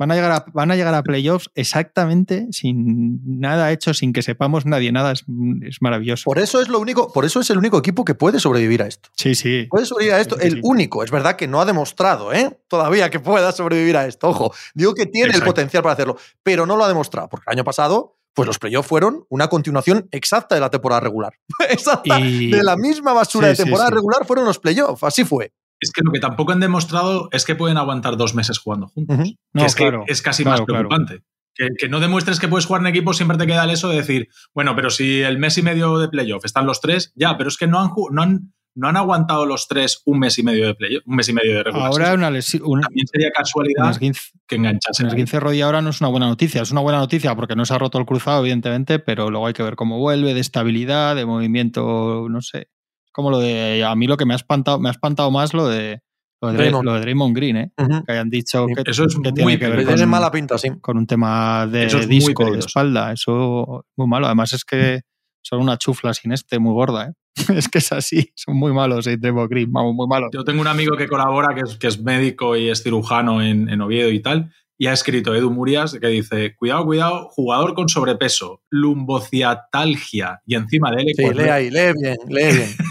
[0.00, 4.22] Van a, llegar a, van a llegar a playoffs exactamente sin nada hecho, sin que
[4.22, 5.12] sepamos nadie nada.
[5.12, 5.26] Es,
[5.62, 6.24] es maravilloso.
[6.24, 8.86] Por eso es lo único, por eso es el único equipo que puede sobrevivir a
[8.86, 9.10] esto.
[9.14, 9.66] Sí, sí.
[9.68, 10.36] Puede sobrevivir a esto.
[10.36, 11.04] Sí, sí, El único.
[11.04, 12.58] Es verdad que no ha demostrado, ¿eh?
[12.66, 14.28] Todavía que pueda sobrevivir a esto.
[14.30, 17.28] Ojo, digo que tiene el potencial para hacerlo, pero no lo ha demostrado.
[17.28, 21.34] Porque el año pasado, pues los playoffs fueron una continuación exacta de la temporada regular.
[21.68, 22.18] exacta.
[22.20, 23.94] Y- De la misma basura Sí, de sí, temporada sí.
[23.96, 25.02] regular fueron los playoffs.
[25.04, 25.52] Así fue.
[25.80, 29.16] Es que lo que tampoco han demostrado es que pueden aguantar dos meses jugando juntos.
[29.16, 30.88] Que No, es claro, que es casi claro, más claro.
[30.88, 31.24] preocupante.
[31.54, 33.96] Que, que no demuestres que puedes jugar en equipo, siempre te queda el eso de
[33.96, 37.48] decir, bueno, pero si el mes y medio de playoff están los tres, ya, pero
[37.48, 40.66] es que no han, no han, no han aguantado los tres un mes y medio
[40.66, 41.88] de playoff, un mes y medio de regular.
[41.88, 42.80] Ahora una lesión.
[42.80, 45.06] También sería casualidad esguince, que enganchasen.
[45.06, 45.14] un ahí.
[45.14, 46.62] esguince rodilla ahora no es una buena noticia.
[46.62, 49.54] Es una buena noticia porque no se ha roto el cruzado, evidentemente, pero luego hay
[49.54, 52.68] que ver cómo vuelve, de estabilidad, de movimiento, no sé.
[53.12, 53.84] Como lo de.
[53.84, 56.00] A mí lo que me ha espantado, me ha espantado más lo de.
[56.42, 56.84] Lo de, Dray- Draymond.
[56.86, 57.72] lo de Draymond Green, ¿eh?
[58.06, 60.56] Que hayan dicho que, eso es que muy tiene que Le ver con, mala pinta,
[60.56, 60.70] sí.
[60.80, 63.12] con un tema de es muy disco, de espalda.
[63.12, 64.24] Eso muy malo.
[64.24, 65.02] Además es que
[65.42, 67.12] son una chufla sin este, muy gorda, ¿eh?
[67.54, 68.32] es que es así.
[68.36, 69.18] Son muy malos, ¿eh?
[69.18, 70.30] Draymond Green, vamos, muy malos.
[70.32, 73.68] Yo tengo un amigo que colabora, que es, que es médico y es cirujano en,
[73.68, 77.90] en Oviedo y tal, y ha escrito Edu Murias que dice, cuidado, cuidado, jugador con
[77.90, 81.14] sobrepeso, lumbociatalgia y encima de L4.
[81.16, 82.68] Sí, lee ahí, lee bien, lee bien.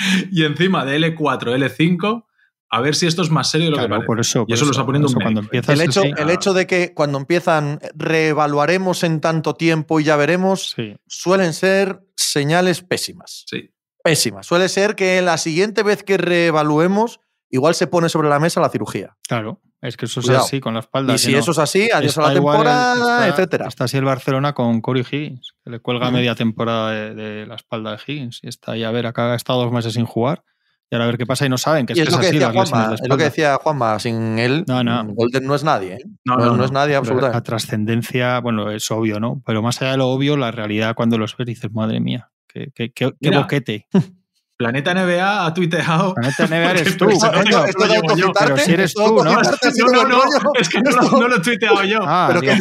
[0.32, 2.24] y encima de L4, L5,
[2.72, 4.06] a ver si esto es más serio de lo Claro, que parece.
[4.06, 4.44] por eso.
[4.46, 7.18] y eso lo está poniendo un cuando empiezas El hecho, el hecho de que cuando
[7.18, 10.96] empiezan reevaluaremos en tanto tiempo y ya veremos, Sí.
[11.06, 13.44] suelen ser señales pésimas.
[13.48, 13.70] Sí.
[14.04, 14.46] Pésimas.
[14.46, 17.20] Suele ser que la siguiente vez que reevaluemos,
[17.50, 19.16] igual se pone sobre la mesa la cirugía.
[19.28, 20.40] Claro, es que eso Cuidado.
[20.40, 21.14] es así con la espalda.
[21.14, 23.66] Y si no- eso es así, adiós a la igual el- temporada, está- etcétera.
[23.68, 27.54] Está así el Barcelona con Corey Higgins, que le cuelga media temporada de, de la
[27.56, 28.40] espalda de Higgins.
[28.42, 30.44] Y está ahí a ver, acá ha estado dos meses sin jugar.
[30.92, 32.18] Y ahora a ver qué pasa y no saben que es, y que es lo
[32.18, 34.82] que así decía las lesiones Juanma, de es lo que decía Juanma, sin él, No,
[34.82, 35.04] no.
[35.14, 35.92] Golden no es nadie.
[35.94, 35.98] ¿eh?
[36.24, 37.36] No, No, no, es nadie absolutamente.
[37.36, 39.40] la trascendencia, bueno, es obvio, ¿no?
[39.46, 42.72] Pero más allá de lo obvio, la realidad cuando los ves dices, madre mía, qué,
[42.74, 43.86] qué, qué- boquete.
[44.60, 46.14] Planeta NBA ha tuiteado.
[46.20, 49.30] La neta NBA eres tú, Pues, esto- Esto yo, pero si eres tú, ¿no?
[49.30, 50.22] ha No, no, no,
[50.60, 51.98] es que no, lo- no lo he tuiteado yo.
[52.02, 52.52] Ah, Pero digo,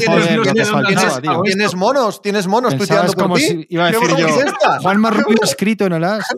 [0.44, 0.70] ¿qué tienes?
[0.70, 1.22] faltaba,
[1.76, 3.42] monos, tienes monos tuiteando por como ti.
[3.42, 4.80] si iba a ¿Qué decir yo, es esta?
[4.80, 6.24] Juanma Rubio escrito en el as.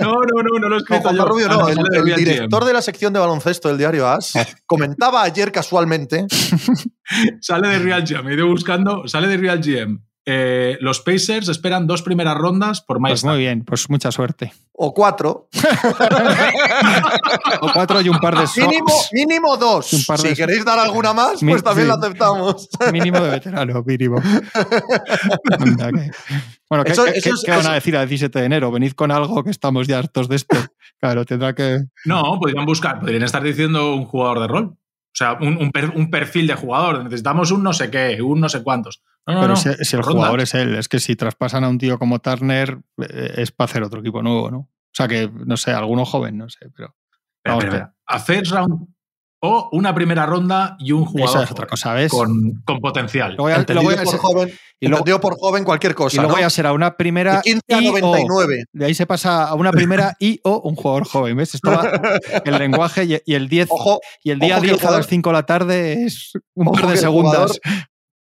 [0.00, 1.28] No, no, no, no lo he No, escrito Juanma yo.
[1.28, 1.78] Rubio Ah, no, el,
[2.08, 4.32] el director de la sección de baloncesto del diario AS
[4.66, 6.24] comentaba ayer casualmente
[7.42, 8.22] Sale de Real GM.
[8.24, 9.06] Me he ido buscando.
[9.06, 9.98] Sale de Real GM.
[10.32, 14.52] Eh, los Pacers esperan dos primeras rondas por Pues Miles muy bien, pues mucha suerte.
[14.72, 15.48] o cuatro,
[17.62, 18.66] O cuatro y un par de socks.
[18.68, 19.92] mínimo, mínimo dos.
[19.92, 21.88] Un par de- Si queréis dar alguna más, Mi- pues también sí.
[21.88, 22.68] la aceptamos.
[22.92, 24.22] Mínimo de veterano, mínimo.
[26.68, 28.70] Bueno, ¿qué, Eso- qué- eso es- qué van a decir a 17 de enero?
[28.70, 30.56] Venid con algo que estamos ya hartos de esto.
[31.00, 31.78] Claro, tendrá que.
[32.04, 34.64] No, podrían buscar, podrían estar diciendo un jugador de rol.
[35.12, 37.02] O sea, un, un per- un perfil de jugador.
[37.02, 39.02] Necesitamos un no sé qué, un no sé cuántos.
[39.30, 39.56] No, no, Pero no.
[39.56, 42.78] si, si el jugador es él, es que si traspasan a un tío como Turner,
[42.98, 44.58] eh, es para hacer otro equipo nuevo, ¿no?
[44.58, 46.94] O sea que, no sé, alguno joven, no sé, pero.
[47.44, 47.64] Vamos.
[48.06, 48.86] A first round
[49.42, 52.10] o una primera ronda y un jugador Esa es otra joven, cosa, ¿ves?
[52.12, 53.36] con, con potencial.
[53.38, 56.20] Entendido luego ya por joven, y luego- entendido por joven cualquier y cosa.
[56.20, 56.40] luego ¿no?
[56.42, 57.36] ya será una primera.
[57.36, 57.92] De 15 a y o.
[58.00, 58.64] 99.
[58.72, 61.54] De ahí se pasa a una primera y o un jugador joven, ¿ves?
[61.54, 61.90] Esto va,
[62.44, 64.90] el lenguaje y, y el 10 Ojo, y el día ojo que el 10 a
[64.90, 67.58] las 5 de la tarde es un par de segundas.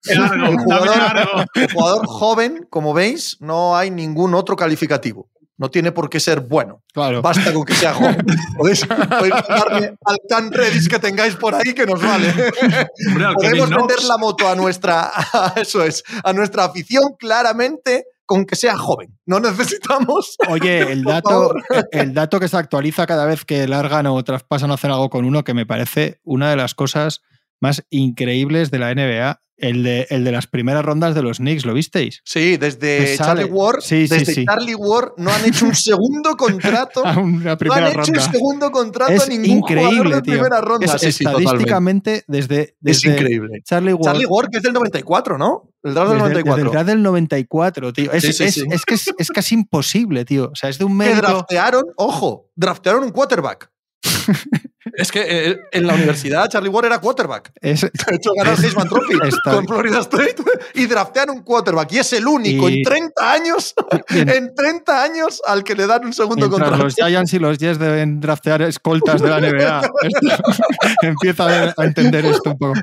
[0.03, 1.45] Qué largo, el dame jugador- largo.
[1.55, 5.29] el jugador joven, como veis, no hay ningún otro calificativo.
[5.57, 6.83] No tiene por qué ser bueno.
[6.93, 7.21] Claro.
[7.21, 8.25] Basta con que sea joven.
[8.57, 12.29] Podéis, podéis mandarme al tan Redis que tengáis por ahí que nos vale.
[12.29, 18.05] Hombre, Podemos Knox, vender la moto a nuestra, a- eso es, a nuestra afición claramente
[18.25, 19.19] con que sea joven.
[19.25, 20.37] No necesitamos.
[20.47, 21.53] Oye, el dato,
[21.91, 25.25] el dato que se actualiza cada vez que largan o traspasan o hacen algo con
[25.25, 27.19] uno, que me parece una de las cosas
[27.59, 31.65] más increíbles de la NBA, el de, el de las primeras rondas de los Knicks,
[31.65, 32.21] ¿lo visteis?
[32.25, 33.15] Sí, desde.
[33.17, 34.45] Charlie Ward, Sí, sí, desde sí.
[34.45, 37.01] Charlie Ward no han hecho un segundo contrato.
[37.05, 40.33] A una No han hecho un segundo contrato Es a ningún jugador increíble, de tío.
[40.33, 40.85] primera ronda.
[40.95, 43.61] Es estadísticamente desde, Es increíble.
[43.63, 44.03] Charlie Ward.
[44.05, 45.71] Charlie Ward, que es del 94, ¿no?
[45.83, 46.65] El draft del desde- desde 94.
[46.65, 48.11] el draft del 94, tío.
[48.11, 50.49] Es, es- es que es, es casi imposible, tío.
[50.51, 51.21] O sea, es de un que mérito.
[51.27, 53.71] draftearon, ojo, draftearon un quarterback.
[54.95, 57.51] es que eh, en la universidad Charlie Ward era quarterback.
[57.61, 60.35] Es, De hecho, ganó el Heisman Trophy Está- con Florida State
[60.75, 61.91] y draftearon un quarterback.
[61.93, 63.73] Y es el único Y- en 30 años,
[64.09, 66.77] y en- en 30 años al que le dan un segundo contrato.
[66.77, 69.81] los Giants y los Jets deben draftear escoltas de la NBA.
[71.01, 72.73] Empieza a, entender esto un poco.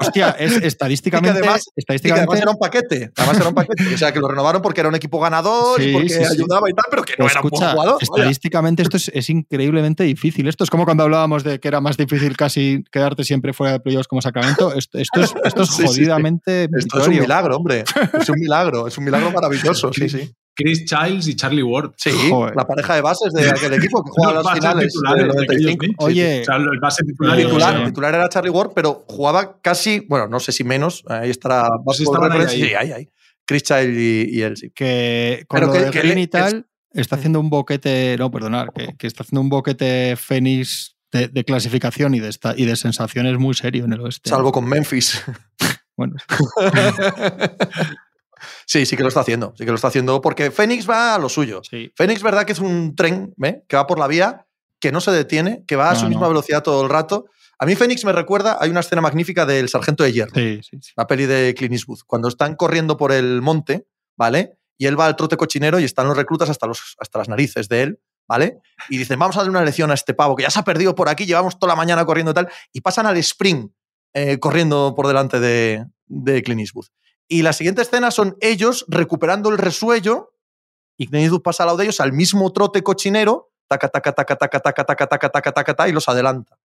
[0.00, 1.38] Hostia, es Y que estadísticamente.
[1.38, 3.10] además, y que estadísticamente además era un paquete.
[3.16, 3.94] Además era un paquete.
[3.94, 6.24] O sea, que lo renovaron porque era un equipo ganador Sí, y porque sí, sí.
[6.32, 7.98] ayudaba y tal, pero que no era un buen jugador.
[8.00, 10.48] estadísticamente esto es, es increíblemente difícil.
[10.48, 13.80] Esto es como cuando hablábamos de que era más difícil casi quedarte siempre fuera de
[13.80, 14.74] playoffs como Sacramento.
[14.74, 15.86] Esto, esto es, esto es Sí, sí, sí.
[16.00, 17.84] jodidamente Esto es un milagro, hombre.
[18.20, 18.86] Es un milagro.
[18.86, 19.92] Es un milagro maravilloso.
[19.92, 20.30] Sí, sí.
[20.58, 21.92] Chris Childs y Charlie Ward.
[21.98, 22.56] Sí, Joder.
[22.56, 25.42] la pareja de bases de aquel equipo que jugaba Los las finales titulares del de
[25.42, 25.78] aquellos 95.
[25.78, 26.04] Knicks.
[26.04, 30.40] Oye, O sea, el base titular titular, era Charlie Ward, pero jugaba casi, bueno, no
[30.40, 33.08] sé si menos, ahí estará ahí, sí, ahí, ahí.
[33.46, 34.70] Chris Child y, y él, sí.
[34.74, 38.30] que con Pero lo que- de que Green y tal, está haciendo un boquete, no,
[38.30, 42.64] perdonar, que, que está haciendo un boquete Fénix de, de clasificación y de, esta, y
[42.64, 44.30] de sensaciones muy serio en el oeste.
[44.30, 45.22] Salvo con Memphis.
[45.96, 46.14] Bueno,
[48.66, 49.54] sí, sí que lo está haciendo.
[49.56, 51.62] Sí que lo está haciendo porque Phoenix va a lo suyo.
[51.64, 51.90] sí.
[51.96, 53.62] Phoenix, verdad que es un tren ¿eh?
[53.66, 54.46] que va por la vía,
[54.78, 57.26] que no se detiene, que va a No, su misma velocidad todo el rato.
[57.58, 60.34] A mí Phoenix me recuerda, hay una escena magnífica del Sargento de Hierro.
[60.34, 60.92] Sí, sí, sí.
[60.96, 63.86] la peli de Clint Eastwood, cuando están corriendo por el monte,
[64.18, 64.58] ¿vale?
[64.76, 67.70] Y él va al trote cochinero y están los reclutas hasta, los, hasta las narices
[67.70, 68.60] de él, ¿vale?
[68.88, 70.94] Y dicen, vamos a darle una lección a este pavo que ya se ha perdido
[70.94, 73.72] por aquí, llevamos toda la mañana corriendo y tal, y pasan al sprint
[74.14, 76.86] eh, corriendo por delante de, de Clint Eastwood.
[77.28, 80.32] Y la siguiente escena son ellos recuperando el resuello
[80.96, 84.36] y Clint Eastwood pasa al lado de ellos al mismo trote cochinero, taca, taca, taca,
[84.36, 86.58] taca, taca, taca, taca, taca, taca, taca, y los adelanta.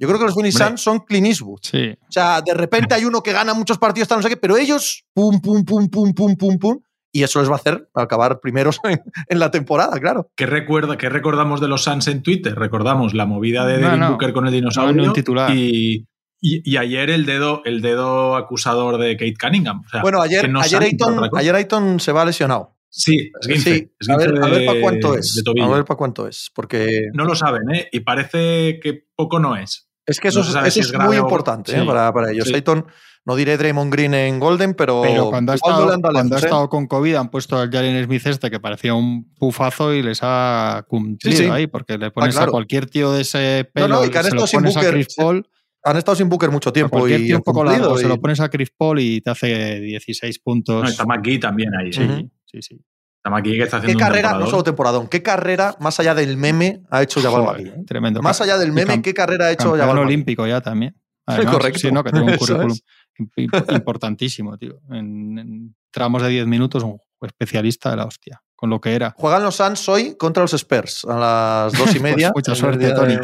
[0.00, 0.52] Yo creo que los Hombre.
[0.52, 1.58] Suns son Clint Eastwood.
[1.62, 1.90] Sí.
[2.08, 4.56] O sea, de repente hay uno que gana muchos partidos, tal, no sé qué, pero
[4.56, 6.80] ellos, pum, pum, pum, pum, pum, pum, pum,
[7.12, 10.30] y eso les va a hacer acabar primeros en, en la temporada, claro.
[10.36, 12.54] ¿Qué, recuerda, ¿Qué recordamos de los Suns en Twitter?
[12.54, 14.10] Recordamos la movida de No, Devin no.
[14.10, 15.04] Booker con el No, dinosaurio.
[15.04, 15.54] un titular.
[15.54, 16.06] Y,
[16.40, 19.82] y, y ayer el dedo, el dedo acusador de Kate Cunningham.
[19.86, 22.76] O sea, Bueno, ayer, no ayer, Ayton, ayer Ayton se va lesionado.
[22.90, 25.34] Sí, es guince, sí, es a ver, a ver de- para cuánto es.
[25.44, 25.62] de.
[25.62, 27.88] A ver para cuánto es, porque No lo saben, ¿eh?
[27.92, 29.87] Y parece que poco no es.
[30.08, 31.84] Es que eso, no se es- sabe eso si es, muy o- importante ¿eh?
[31.84, 32.48] para, para ellos.
[32.48, 32.54] Sí.
[32.54, 32.86] Ayton,
[33.24, 36.38] no diré Draymond Green en Golden, pero, Pero cuando ha, no estado, ¿eh?
[36.38, 40.20] estado con COVID han puesto al Jalen Smith este que parecía un pufazo y les
[40.22, 41.50] ha cumplido Sí, sí.
[41.50, 42.48] ahí, porque le pones claro.
[42.48, 44.60] a cualquier tío de ese pelo no, y y que han se lo estado sin
[44.60, 45.48] pones a Booker, Chris sí, Paul,
[45.84, 47.98] Han estado sin Booker mucho a tiempo cualquier y tío un han poco cumplido largo,
[47.98, 50.82] se y- lo pones a Chris Paul y te hace 16 puntos.
[50.82, 51.92] No, está McGee también ahí.
[51.92, 52.30] sí, Ujú.
[52.46, 52.80] sí, sí.
[53.22, 57.02] Que está ¿Qué un carrera, no solo temporadón, qué carrera más allá del meme ha
[57.02, 57.66] hecho Jabal?
[57.66, 57.84] ¿eh?
[57.86, 58.22] Tremendo.
[58.22, 60.00] Más allá del meme, ¿qué carrera ha hecho Jabal Magui?
[60.00, 60.96] olímpico ya también.
[61.26, 61.78] Además, correcto.
[61.80, 62.82] Sí, no, que tiene un currículum es.
[63.74, 64.80] importantísimo, tío.
[64.90, 69.14] En, en tramos de 10 minutos, un especialista de la hostia, con lo que era.
[69.18, 72.30] Juegan los Suns hoy contra los Spurs a las dos y media.
[72.32, 73.16] Pues mucha en el suerte, Tony.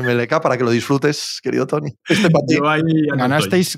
[0.00, 1.94] MLK para que lo disfrutes, querido Tony.
[2.08, 2.62] Este partido.
[3.14, 3.76] Ganasteis,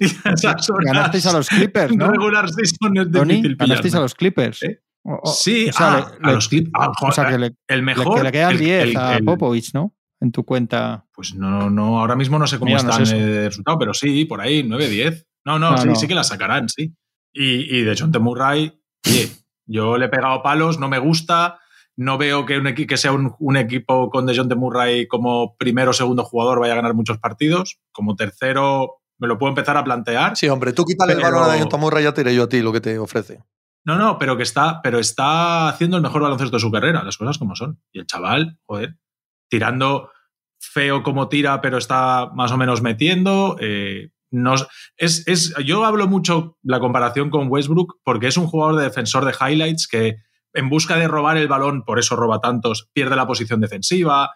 [0.84, 2.08] ganasteis a los Clippers, ¿no?
[2.08, 4.62] Regular season es Tony, ganasteis a los Clippers.
[4.62, 4.80] ¿Eh?
[5.04, 6.72] O- Sí, o sea, ah, le- a le- los Clippers.
[6.74, 8.16] Ah, o sea, joder, que le, el le- mejor.
[8.16, 9.94] que le quedan el- 10 el- a el- Popovich, ¿no?
[10.20, 11.04] En tu cuenta.
[11.14, 13.18] Pues no, no, ahora mismo no sé cómo Mira, no están es eso.
[13.18, 15.26] de resultado, pero sí, por ahí, 9, 10.
[15.44, 15.94] No, no, No, sí, no.
[15.94, 16.94] sí que la sacarán, sí.
[17.32, 19.28] Y, y de John Murray, oye,
[19.66, 21.58] yo le he pegado palos, no me gusta.
[21.96, 25.94] No veo que, un que sea un, un equipo con DeJounte Murray como primero o
[25.94, 27.78] segundo jugador vaya a ganar muchos partidos.
[27.92, 30.36] Como tercero, me lo puedo empezar a plantear.
[30.36, 32.48] Sí, hombre, tú quítale el balón a Daniel Tomorra y ya te diré yo a
[32.48, 33.42] ti lo que te ofrece.
[33.84, 37.18] No, no, pero que está, pero está haciendo el mejor baloncesto de su carrera, las
[37.18, 37.80] cosas como son.
[37.92, 38.96] Y el chaval, joder,
[39.48, 40.10] tirando
[40.58, 43.56] feo como tira, pero está más o menos metiendo.
[43.60, 44.10] eh,
[44.96, 49.24] es, es, yo hablo mucho la comparación con Westbrook porque es un jugador de defensor
[49.24, 50.16] de highlights que
[50.54, 54.32] en busca de robar el balón, por eso roba tantos, pierde la posición defensiva.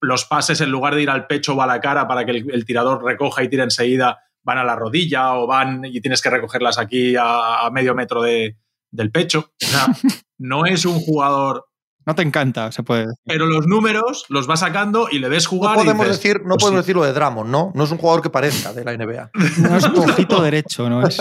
[0.00, 2.64] Los pases, en lugar de ir al pecho o a la cara para que el,
[2.64, 6.78] tirador recoja y tire enseguida, van a la rodilla o van y tienes que recogerlas
[6.78, 8.56] aquí a medio metro de,
[8.90, 9.50] del pecho.
[9.62, 9.86] O sea,
[10.38, 11.66] no es un jugador.
[12.04, 13.16] No te encanta, se puede decir.
[13.24, 15.74] Pero los números los va sacando y le ves No jugar.
[15.74, 16.82] y podemos, dices, decir, no pues podemos sí.
[16.84, 17.72] decir lo de Dramon, ¿no?
[17.74, 19.30] No es un jugador que parezca de la NBA.
[19.68, 21.18] No es tu ojito derecho, ¿no es?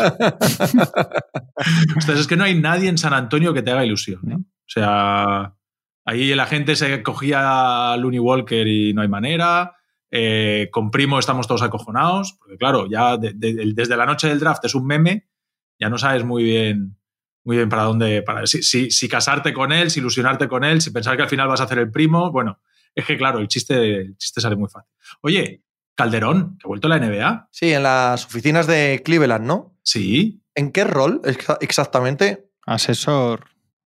[1.98, 4.32] Ostras, es que no hay nadie en San Antonio que te haga ilusión.
[4.32, 4.36] ¿eh?
[4.38, 5.56] O sea,
[6.06, 9.76] ahí la gente se cogía a Looney Walker y no hay manera.
[10.12, 14.40] Eh, con Primo estamos todos acojonados, porque claro, ya de- de- desde la noche del
[14.40, 15.28] draft es un meme,
[15.80, 16.98] ya no sabes muy bien,
[17.46, 20.82] muy bien para dónde, para, si, si- si casarte con él, si ilusionarte con él,
[20.82, 22.32] si pensar que al final vas a hacer el primo.
[22.32, 22.60] Bueno,
[22.94, 24.92] es que claro, el chiste, el chiste sale muy fácil.
[25.22, 25.62] Oye,
[25.96, 27.48] Calderón, que ha vuelto a la NBA.
[27.52, 29.78] Sí, en las oficinas de Cleveland, ¿no?
[29.84, 32.50] Sí, ¿En qué rol exa- exactamente?
[32.66, 33.46] Asesor.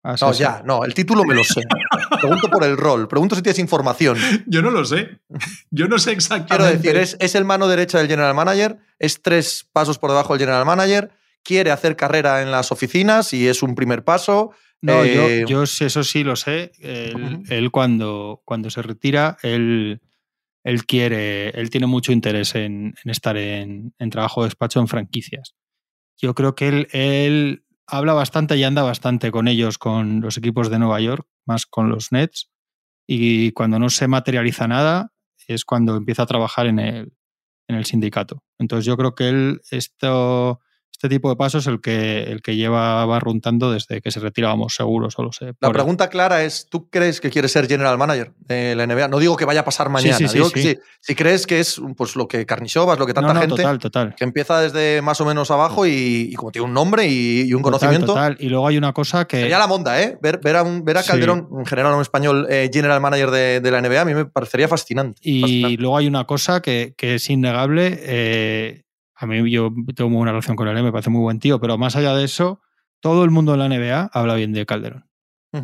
[0.05, 0.33] No, asesor.
[0.35, 1.61] ya, no, el título me lo sé.
[2.19, 4.17] Pregunto por el rol, pregunto si tienes información.
[4.47, 5.19] yo no lo sé.
[5.71, 6.77] Yo no sé Quiero exactamente.
[6.77, 10.41] decir, es, es el mano derecha del general manager, es tres pasos por debajo del
[10.41, 11.11] general manager,
[11.43, 14.51] quiere hacer carrera en las oficinas y es un primer paso.
[14.81, 16.71] No, Eh, yo, yo eso sí lo sé.
[16.79, 17.43] Él, Ujú.
[17.49, 20.01] él cuando, cuando se retira, él,
[20.63, 24.87] él quiere, él tiene mucho interés en, en estar en, en trabajo de despacho en
[24.87, 25.55] franquicias.
[26.17, 30.69] Yo creo que él, él habla bastante y anda bastante con ellos, con los equipos
[30.69, 32.49] de Nueva York, más con los Nets.
[33.07, 35.11] Y cuando no se materializa nada,
[35.47, 37.13] es cuando empieza a trabajar en el,
[37.67, 38.43] en el sindicato.
[38.59, 40.61] Entonces yo creo que él, esto,
[41.03, 44.73] este tipo de pasos el que, el que lleva barruntando desde que se retira, vamos,
[44.73, 45.51] seguro, solo sé.
[45.59, 49.09] La pregunta clara es, ¿tú crees que quieres ser general manager de la NBA?
[49.09, 50.69] No digo que vaya a pasar mañana, sí, sí, digo que sí.
[50.69, 50.79] sí.
[51.01, 53.79] Si crees que es pues, lo que Carnisovas, lo que tanta no, no, gente, total,
[53.79, 54.15] total.
[54.15, 57.53] que empieza desde más o menos abajo y, y como tiene un nombre y, y
[57.53, 58.37] un Total, conocimiento, total.
[58.39, 59.41] Y luego hay una cosa que...
[59.41, 60.17] sería la monda, ¿eh?
[60.21, 61.03] Ver, ver a, un- ver a.
[61.03, 64.25] Calderón, en general un español, eh, general manager de, de la NBA, a mí me
[64.25, 65.19] parecería fascinante.
[65.21, 65.77] Y fascinante.
[65.81, 67.99] luego hay una cosa que, que es innegable.
[68.03, 68.82] eh,
[69.23, 71.77] a mí yo tengo muy buena relación con él, me parece muy buen tío, pero
[71.77, 72.61] más allá de eso,
[72.99, 75.05] todo el mundo en la NBA habla bien de Calderón.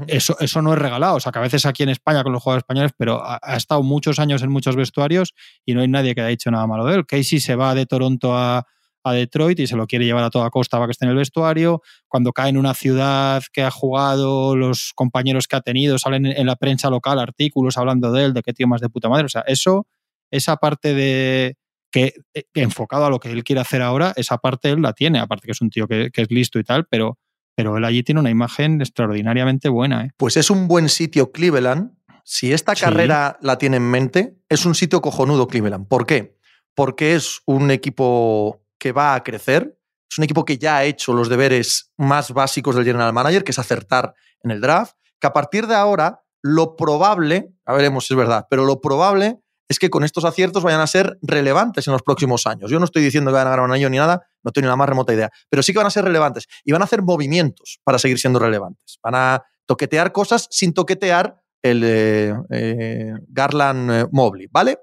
[0.06, 1.16] Eso, eso no es regalado.
[1.16, 3.56] O sea, que a veces aquí en España con los jugadores españoles, pero ha, ha
[3.56, 5.34] estado muchos años en muchos vestuarios
[5.66, 7.06] y no hay nadie que haya dicho nada malo de él.
[7.08, 8.68] Casey se va de Toronto a,
[9.04, 11.18] a Detroit y se lo quiere llevar a toda costa para que esté en el
[11.18, 11.82] vestuario.
[12.08, 16.46] Cuando cae en una ciudad que ha jugado, los compañeros que ha tenido, salen en
[16.46, 19.26] la prensa local artículos hablando de él, de qué tío más de puta madre.
[19.26, 19.88] O sea, eso,
[20.32, 21.58] esa parte de
[21.92, 25.20] que eh, enfocado a lo que él quiere hacer ahora, esa parte él la tiene,
[25.20, 27.18] aparte que es un tío que, que es listo y tal, pero,
[27.56, 30.06] pero él allí tiene una imagen extraordinariamente buena.
[30.06, 30.12] ¿eh?
[30.18, 31.92] Pues es un buen sitio Cleveland
[32.24, 32.82] si esta Sí.
[32.86, 35.88] carrera la tiene en mente, es un sitio cojonudo Cleveland.
[35.88, 36.38] ¿Por qué?
[36.76, 39.78] Porque es un equipo que va a crecer,
[40.12, 43.52] es un equipo que ya ha hecho los deberes más básicos del general manager, que
[43.52, 44.14] es acertar
[44.44, 48.46] en el draft, que a partir de ahora lo probable, a veremos si es verdad,
[48.50, 49.40] pero lo probable
[49.70, 52.70] es que con estos aciertos vayan a ser relevantes en los próximos años.
[52.72, 54.70] Yo no estoy diciendo que vayan a ganar un año ni nada, no tengo ni
[54.70, 57.04] la más remota idea, pero sí que van a ser relevantes y van a hacer
[57.04, 58.98] movimientos para seguir siendo relevantes.
[59.04, 64.80] Van a toquetear cosas sin toquetear el eh, eh, Garland eh, Mobley, ¿vale?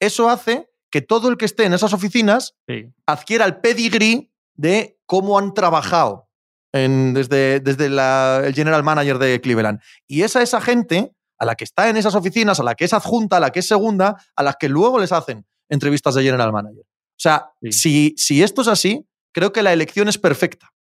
[0.00, 2.84] Eso hace que todo el que esté en esas oficinas Sí.
[3.06, 6.28] adquiera el pedigree de cómo han trabajado
[6.72, 9.80] en- desde, desde la- el general manager de Cleveland.
[10.06, 11.12] Y esa esa gente
[11.42, 13.58] a la que está en esas oficinas, a la que es adjunta, a la que
[13.58, 16.82] es segunda, a las que luego les hacen entrevistas de general manager.
[16.84, 17.72] O sea, Sí.
[17.72, 20.72] si, si esto es así, creo que la elección es perfecta.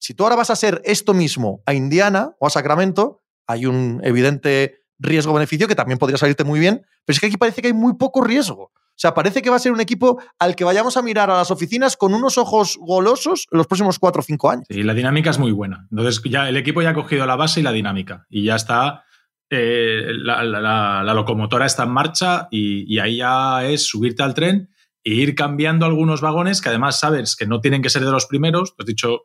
[0.00, 4.00] Si tú ahora vas a hacer esto mismo a Indiana o a Sacramento, hay un
[4.02, 7.74] evidente riesgo-beneficio que también podría salirte muy bien, pero es que aquí parece que hay
[7.74, 8.62] muy poco riesgo.
[8.72, 11.36] O sea, parece que va a ser un equipo al que vayamos a mirar a
[11.36, 14.64] las oficinas con unos ojos golosos los próximos cuatro o cinco años.
[14.68, 15.86] Sí, la dinámica es muy buena.
[15.92, 18.26] Entonces, ya el equipo ya ha cogido la base y la dinámica.
[18.28, 19.04] Y ya está.
[19.50, 24.22] Eh, la, la- la- la locomotora está en marcha y, y ahí ya es subirte
[24.22, 24.68] al tren
[25.04, 28.26] e ir cambiando algunos vagones que además sabes que no tienen que ser de los
[28.26, 28.74] primeros.
[28.76, 29.20] Tú has dicho.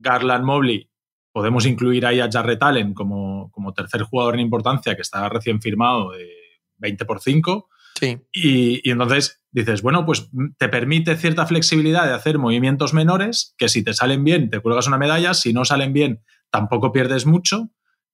[0.00, 0.90] Garland Mobley.
[1.32, 5.62] Podemos incluir ahí a Jarrett Allen como, como tercer jugador en importancia que está recién
[5.62, 6.28] firmado de
[6.76, 7.68] 20 por 5.
[7.98, 8.18] Sí.
[8.32, 13.68] Y, y entonces dices, bueno, pues te permite cierta flexibilidad de hacer movimientos menores, que
[13.68, 16.20] si te salen bien te cuelgas una medalla, si no salen bien
[16.50, 17.70] tampoco pierdes mucho.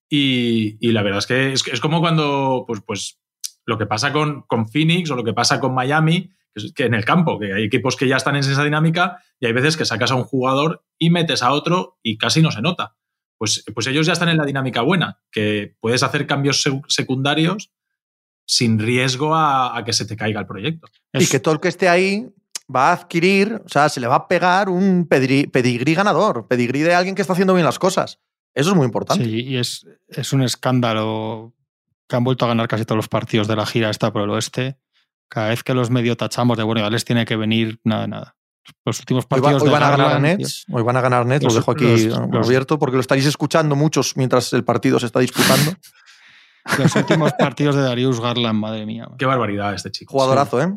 [0.08, 3.18] Y, y la verdad es que es, es como cuando, pues, pues
[3.66, 6.84] lo que pasa con, con Phoenix o lo que pasa con Miami, que, es- que
[6.86, 9.76] en el campo, que hay equipos que ya están en esa dinámica y hay veces
[9.76, 12.96] que sacas a un jugador y metes a otro y casi no se nota.
[13.36, 17.70] Pues, pues ellos ya están en la dinámica buena, que puedes hacer cambios sec- secundarios
[18.46, 20.88] sin riesgo a, a que se te caiga el proyecto.
[21.12, 22.26] Y Es- que todo el que esté ahí
[22.74, 26.80] va a adquirir, o sea, se le va a pegar un pedigrí, pedigrí ganador, pedigrí
[26.80, 28.20] de alguien que está haciendo bien las cosas.
[28.58, 29.24] Eso es muy importante.
[29.24, 31.54] Sí, y es, es un escándalo
[32.08, 34.30] que han vuelto a ganar casi todos los partidos de la gira esta por el
[34.30, 34.78] oeste.
[35.28, 38.34] Cada vez que los medio tachamos de bueno, ya les tiene que venir nada, nada.
[38.84, 41.00] Los últimos Hoy, va- partidos hoy de van a ganar a Nets, hoy van a
[41.00, 44.52] ganar Nets, Los- los dejo aquí los- los- abierto porque lo estaréis escuchando muchos mientras
[44.52, 45.72] el partido se está disputando.
[46.78, 49.08] los últimos partidos de Darius Garland, madre mía.
[49.18, 50.12] Qué barbaridad este chico.
[50.12, 50.74] Jugadorazo, ¿eh?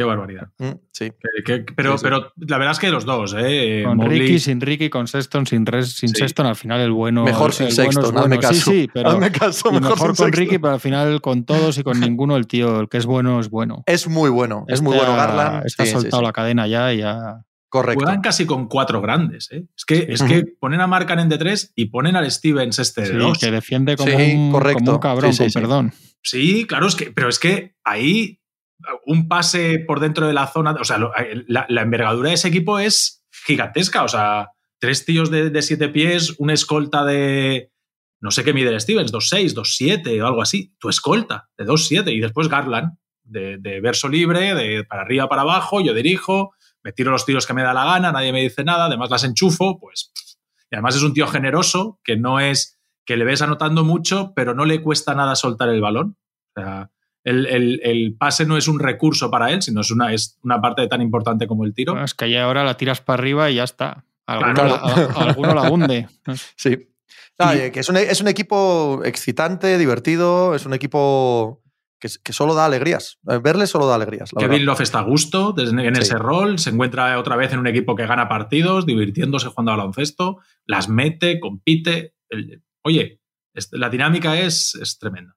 [0.00, 0.48] Qué barbaridad.
[0.58, 1.10] Mm, Sí.
[1.44, 2.04] Que- que- pero, Sí, sí.
[2.04, 3.82] pero la verdad es que los dos, ¿eh?
[3.86, 6.14] Con Mobley- Ricky, sin Ricky, con Sexton, sin, Res- sin Sí.
[6.16, 7.24] Sexton, al final el bueno.
[7.24, 8.20] Mejor sin bueno es Sexton, bueno.
[8.20, 8.54] hazme caso.
[8.54, 9.10] Sí, sí, pero.
[9.10, 10.32] Hazme caso, mejor, mejor sin con.
[10.32, 13.40] Ricky, pero al final con todos y con ninguno, el tío, el que es bueno,
[13.40, 13.82] es bueno.
[13.86, 15.66] Es muy bueno, es muy Este bueno ha- Garland.
[15.66, 16.26] Está soltado sí.
[16.26, 17.42] la cadena ya y ya.
[17.68, 18.02] Correcto.
[18.04, 19.64] Juegan casi con cuatro grandes, ¿eh?
[19.76, 23.06] Es que, es que ponen a Markkanen de tres y ponen al Stevens este de
[23.06, 23.38] Sí, dos.
[23.38, 24.78] que defiende como, Sí, un, correcto.
[24.80, 25.58] como un cabrón, Sí, sí, con sí.
[25.60, 25.92] perdón.
[26.20, 28.39] Sí, claro, es que, pero es que ahí
[29.06, 31.12] un pase por dentro de la zona, o sea, lo-
[31.46, 36.34] la, envergadura de ese equipo es gigantesca, o sea, tres tíos de, de siete pies,
[36.38, 37.72] una escolta de,
[38.20, 42.12] no sé qué mide el Stevens, 2'6, 2'7 o algo así, tu escolta de 2'7
[42.12, 46.52] y después Garland, de, de verso libre, de para arriba, para abajo, yo dirijo,
[46.82, 49.24] me tiro los tiros que me da la gana, nadie me dice nada, además las
[49.24, 50.12] enchufo, pues...
[50.72, 54.54] Y además es un tío generoso, que no es que le ves anotando mucho, pero
[54.54, 56.16] no le cuesta nada soltar el balón.
[56.54, 56.90] O sea,
[57.24, 60.60] el, el- el pase no es un recurso para él, sino es una, es una
[60.60, 61.92] parte tan importante como el tiro.
[61.92, 64.04] Bueno, es que ya ahora la tiras para arriba y ya está.
[64.26, 64.70] Alguno, Claro.
[64.70, 66.08] la, a- alguno la hunde.
[66.56, 66.88] Sí.
[67.38, 71.62] No, Y- oye, que es un, es un equipo excitante, divertido, es un equipo
[71.98, 73.18] que, que solo da alegrías.
[73.28, 74.30] Eh, Verle solo da alegrías.
[74.32, 74.66] la Kevin verdad.
[74.66, 76.02] Love está a gusto desde- en Sí.
[76.02, 79.76] ese rol, se encuentra otra vez en un equipo que gana partidos, divirtiéndose jugando a
[79.76, 82.14] baloncesto, las mete, compite.
[82.28, 83.20] El- oye,
[83.72, 85.34] la dinámica es, es tremenda.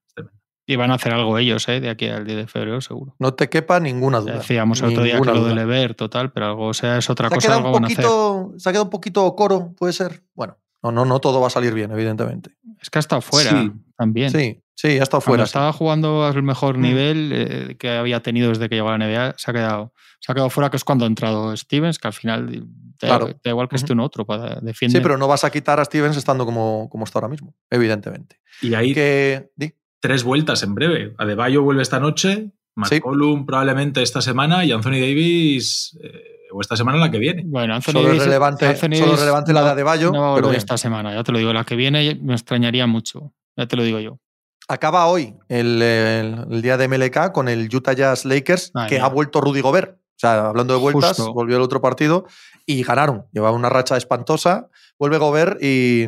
[0.66, 1.82] Y van a hacer algo ellos, ¿eh?
[1.82, 3.16] De aquí al 10 de febrero, seguro.
[3.20, 4.34] No te quepa ninguna Ya duda.
[4.36, 5.56] decíamos el otro día que lo de duda.
[5.56, 7.84] Lever, total, pero algo, o sea, es otra Se ha, cosa, quedado algo un van
[7.84, 7.98] a hacer.
[8.06, 10.24] poquito, se ha quedado un poquito coro, puede ser.
[10.34, 12.52] Bueno, no, no, no todo va a salir bien, evidentemente.
[12.82, 13.72] Es que ha estado fuera Sí.
[13.98, 14.30] también.
[14.32, 15.46] Sí, sí, ha estado Cuando fuera.
[15.46, 15.50] sí.
[15.50, 16.82] estaba jugando al mejor Mm.
[16.82, 20.32] nivel eh, que había tenido desde que llegó a la NBA, se ha quedado, se
[20.32, 22.64] ha quedado fuera, que es cuando ha entrado Stevens, que al final
[23.02, 23.28] da, Claro.
[23.44, 24.98] da igual que esté un otro, para defiende.
[24.98, 28.38] Sí, pero no vas a quitar a Stevens estando como, como está ahora mismo, evidentemente.
[28.62, 29.74] Y ahí Que, di.
[30.04, 31.14] Tres vueltas en breve.
[31.18, 32.52] Adebayo vuelve esta noche,
[32.90, 32.96] Sí.
[32.96, 36.10] McCollum probablemente esta semana y Anthony Davis eh,
[36.52, 37.44] o esta semana la que viene.
[37.46, 40.52] Bueno, Anthony Solo Davis- relevante- Anthony solo relevante la de Adebayo, No va a pero
[40.52, 41.54] esta semana, ya te lo digo.
[41.54, 44.20] La que viene me extrañaría mucho, ya te lo digo yo.
[44.68, 49.00] acaba hoy el, el- el día de MLK con el Utah Jazz Lakers, Ay, que
[49.00, 49.98] ha vuelto Rudy Gobert.
[50.00, 51.34] O sea, hablando de vueltas, Justo.
[51.34, 52.26] volvió el otro partido
[52.66, 53.26] y ganaron.
[53.34, 54.70] Llevaba una racha espantosa.
[54.98, 56.08] Vuelve Gobert y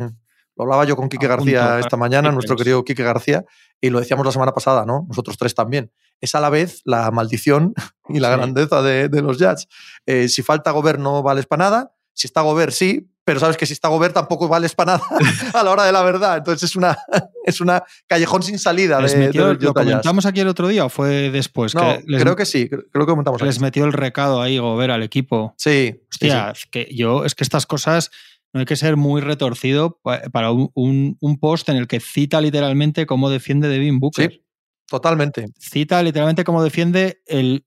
[0.56, 3.44] Lo hablaba yo con Quique García esta mañana, nuestro querido Quique García,
[3.80, 5.04] y lo decíamos la semana pasada, ¿no?
[5.08, 5.92] Nosotros tres también.
[6.20, 7.74] Es a la vez la maldición
[8.08, 8.36] y la Sí.
[8.36, 9.68] grandeza de, de los Jazz.
[10.06, 13.66] Eh, si falta Gobert no vales para nada, si está Gobert sí, pero sabes que
[13.66, 15.04] si está Gobert tampoco vales para nada
[15.52, 16.38] a la hora de la verdad.
[16.38, 16.96] Entonces es una,
[17.44, 20.86] es una callejón sin salida Les de, metió- de ¿Lo comentamos aquí el otro día
[20.86, 21.74] o fue después?
[21.74, 23.46] No, que les, creo que sí, creo que comentamos aquí.
[23.48, 25.54] les metió el recado ahí, Gobert, al equipo.
[25.58, 28.10] Sí, sí, Hostia, que yo, es que estas cosas
[28.56, 32.00] no hay que ser muy retorcido pa- para un, un- un post en el que
[32.00, 34.30] cita literalmente cómo defiende Devin Booker.
[34.32, 34.42] Sí,
[34.88, 35.46] totalmente.
[35.58, 37.66] Cita literalmente cómo defiende el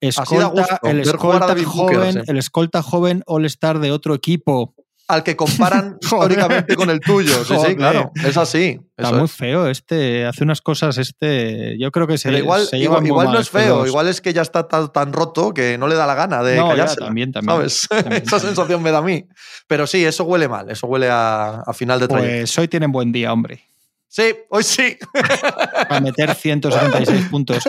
[0.00, 2.20] escolta, gusto el escolta Booker, joven, sí.
[2.26, 4.74] el escolta joven All-Star de otro equipo.
[5.10, 7.44] Al que comparan históricamente con el tuyo.
[7.44, 8.12] Sí, sí, claro.
[8.24, 8.78] Es así.
[8.96, 9.32] Está eso muy es.
[9.32, 13.02] feo este, hace unas cosas este, yo creo que se, Pero igual, se igual,
[13.32, 13.88] no es feo, dos.
[13.88, 16.56] igual es que ya está tan, tan roto que no le da la gana de
[16.56, 16.96] No, callarse.
[16.96, 17.86] también, también, ¿Sabes?
[17.88, 18.48] también, Esa también.
[18.48, 19.24] sensación me da a mí.
[19.66, 22.36] Pero sí, eso huele mal, eso huele a, a final de trayecto.
[22.40, 23.64] Pues hoy tienen buen día, hombre.
[24.12, 24.96] Sí, hoy sí.
[25.88, 27.62] Para meter 176 puntos.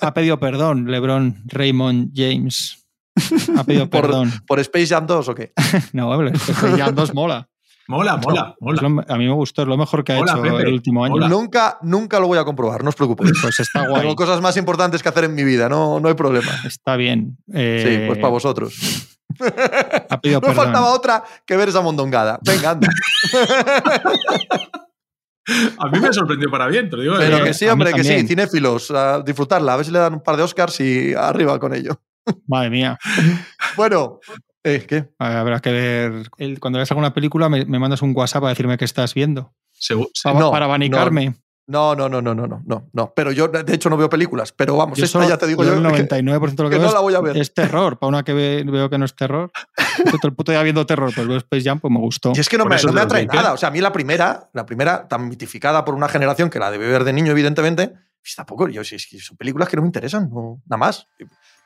[0.00, 2.83] Ha pedido perdón, LeBron Raymond James.
[3.56, 4.32] Ha pedido Por- perdón.
[4.46, 5.52] ¿Por Space Jam 2 o qué?
[5.92, 7.48] No, hombre, que ya dos mola.
[7.86, 8.80] Mola, mola, mola.
[8.80, 10.56] lo- a mí me gustó, es lo mejor que ha hecho Pepe.
[10.62, 11.28] el último año.
[11.28, 13.32] Nunca, nunca lo voy a comprobar, no os preocupéis.
[13.42, 14.00] Pues está guay.
[14.02, 16.50] Tengo cosas más importantes que hacer en mi vida, no, no hay problema.
[16.64, 17.36] Está bien.
[17.46, 18.74] Sí, Eh, pues para vosotros.
[20.08, 20.64] Ha pedido No perdón.
[20.64, 22.38] faltaba otra que ver esa mondongada.
[22.42, 22.88] Venga, anda.
[25.78, 27.16] A mí me sorprendió para bien, te lo digo.
[27.18, 29.74] Pero que sí, hombre, que sí, cinéfilos, a disfrutarla.
[29.74, 32.00] A ver si le dan un par de Oscars y arriba con ello.
[32.46, 32.98] Madre mía.
[33.76, 34.20] Bueno,
[34.62, 35.08] eh, ¿qué?
[35.18, 36.30] Habrá que ver.
[36.38, 39.52] el- cuando veas alguna película, me, me mandas un WhatsApp para decirme que estás viendo.
[39.72, 40.08] Segu-.
[40.22, 41.34] Para, No, para abanicarme.
[41.66, 43.12] No, no, no, no, no, no, no, no.
[43.16, 44.52] Pero yo, de hecho, no veo películas.
[44.52, 45.76] Pero vamos, Yo esta solo- ya te digo yo yo.
[45.76, 47.36] el que- 99% de lo que, que veo no la voy a ver.
[47.36, 47.98] es, es terror.
[47.98, 49.50] Para una que ve- veo que no es terror.
[50.04, 52.32] Todo el puto día viendo terror, pues veo Space Jam, pues me gustó.
[52.36, 53.36] Y es que no me, no es me de atrae 2020.
[53.36, 53.54] nada.
[53.54, 56.70] O sea, a mí la primera, la primera, tan mitificada por una generación que la
[56.70, 57.88] debe ver de niño, evidentemente,
[58.20, 61.08] pues tampoco, yo, si es que son películas que no me interesan, no, nada más.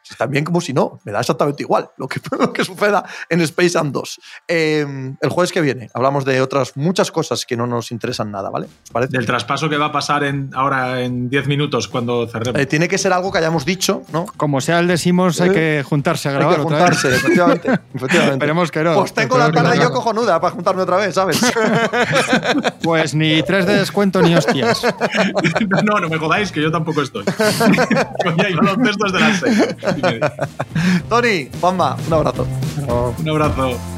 [0.09, 3.05] Si están bien como si no, me da exactamente igual lo que, lo que suceda
[3.29, 4.21] en Space Jam 2.
[4.49, 4.87] Eh,
[5.21, 8.69] el jueves que viene hablamos de otras muchas cosas que no nos interesan nada, ¿vale?
[8.85, 9.13] ¿Os parece?
[9.13, 12.59] Del traspaso que va a pasar en, ahora en 10 minutos cuando cerremos.
[12.59, 14.25] Eh, tiene que ser algo que hayamos dicho, ¿no?
[14.39, 16.85] Como sea el de Simmons, hay Eh, que juntarse a Hay grabar que otra vez.
[17.03, 17.69] juntarse, efectivamente.
[17.93, 18.33] efectivamente.
[18.37, 18.95] Esperemos que no.
[18.95, 19.91] Pues tengo la Esperemos que tarde no.
[19.91, 21.39] yo cojonuda para juntarme otra vez, ¿sabes?
[22.83, 24.83] Pues ni tres de descuento ni hostias.
[25.85, 27.25] no, no me jodáis, que yo tampoco estoy.
[27.25, 29.98] Coño, es de las 6.
[31.09, 32.47] Tony, Juanma, un abrazo.
[33.19, 33.98] Un abrazo.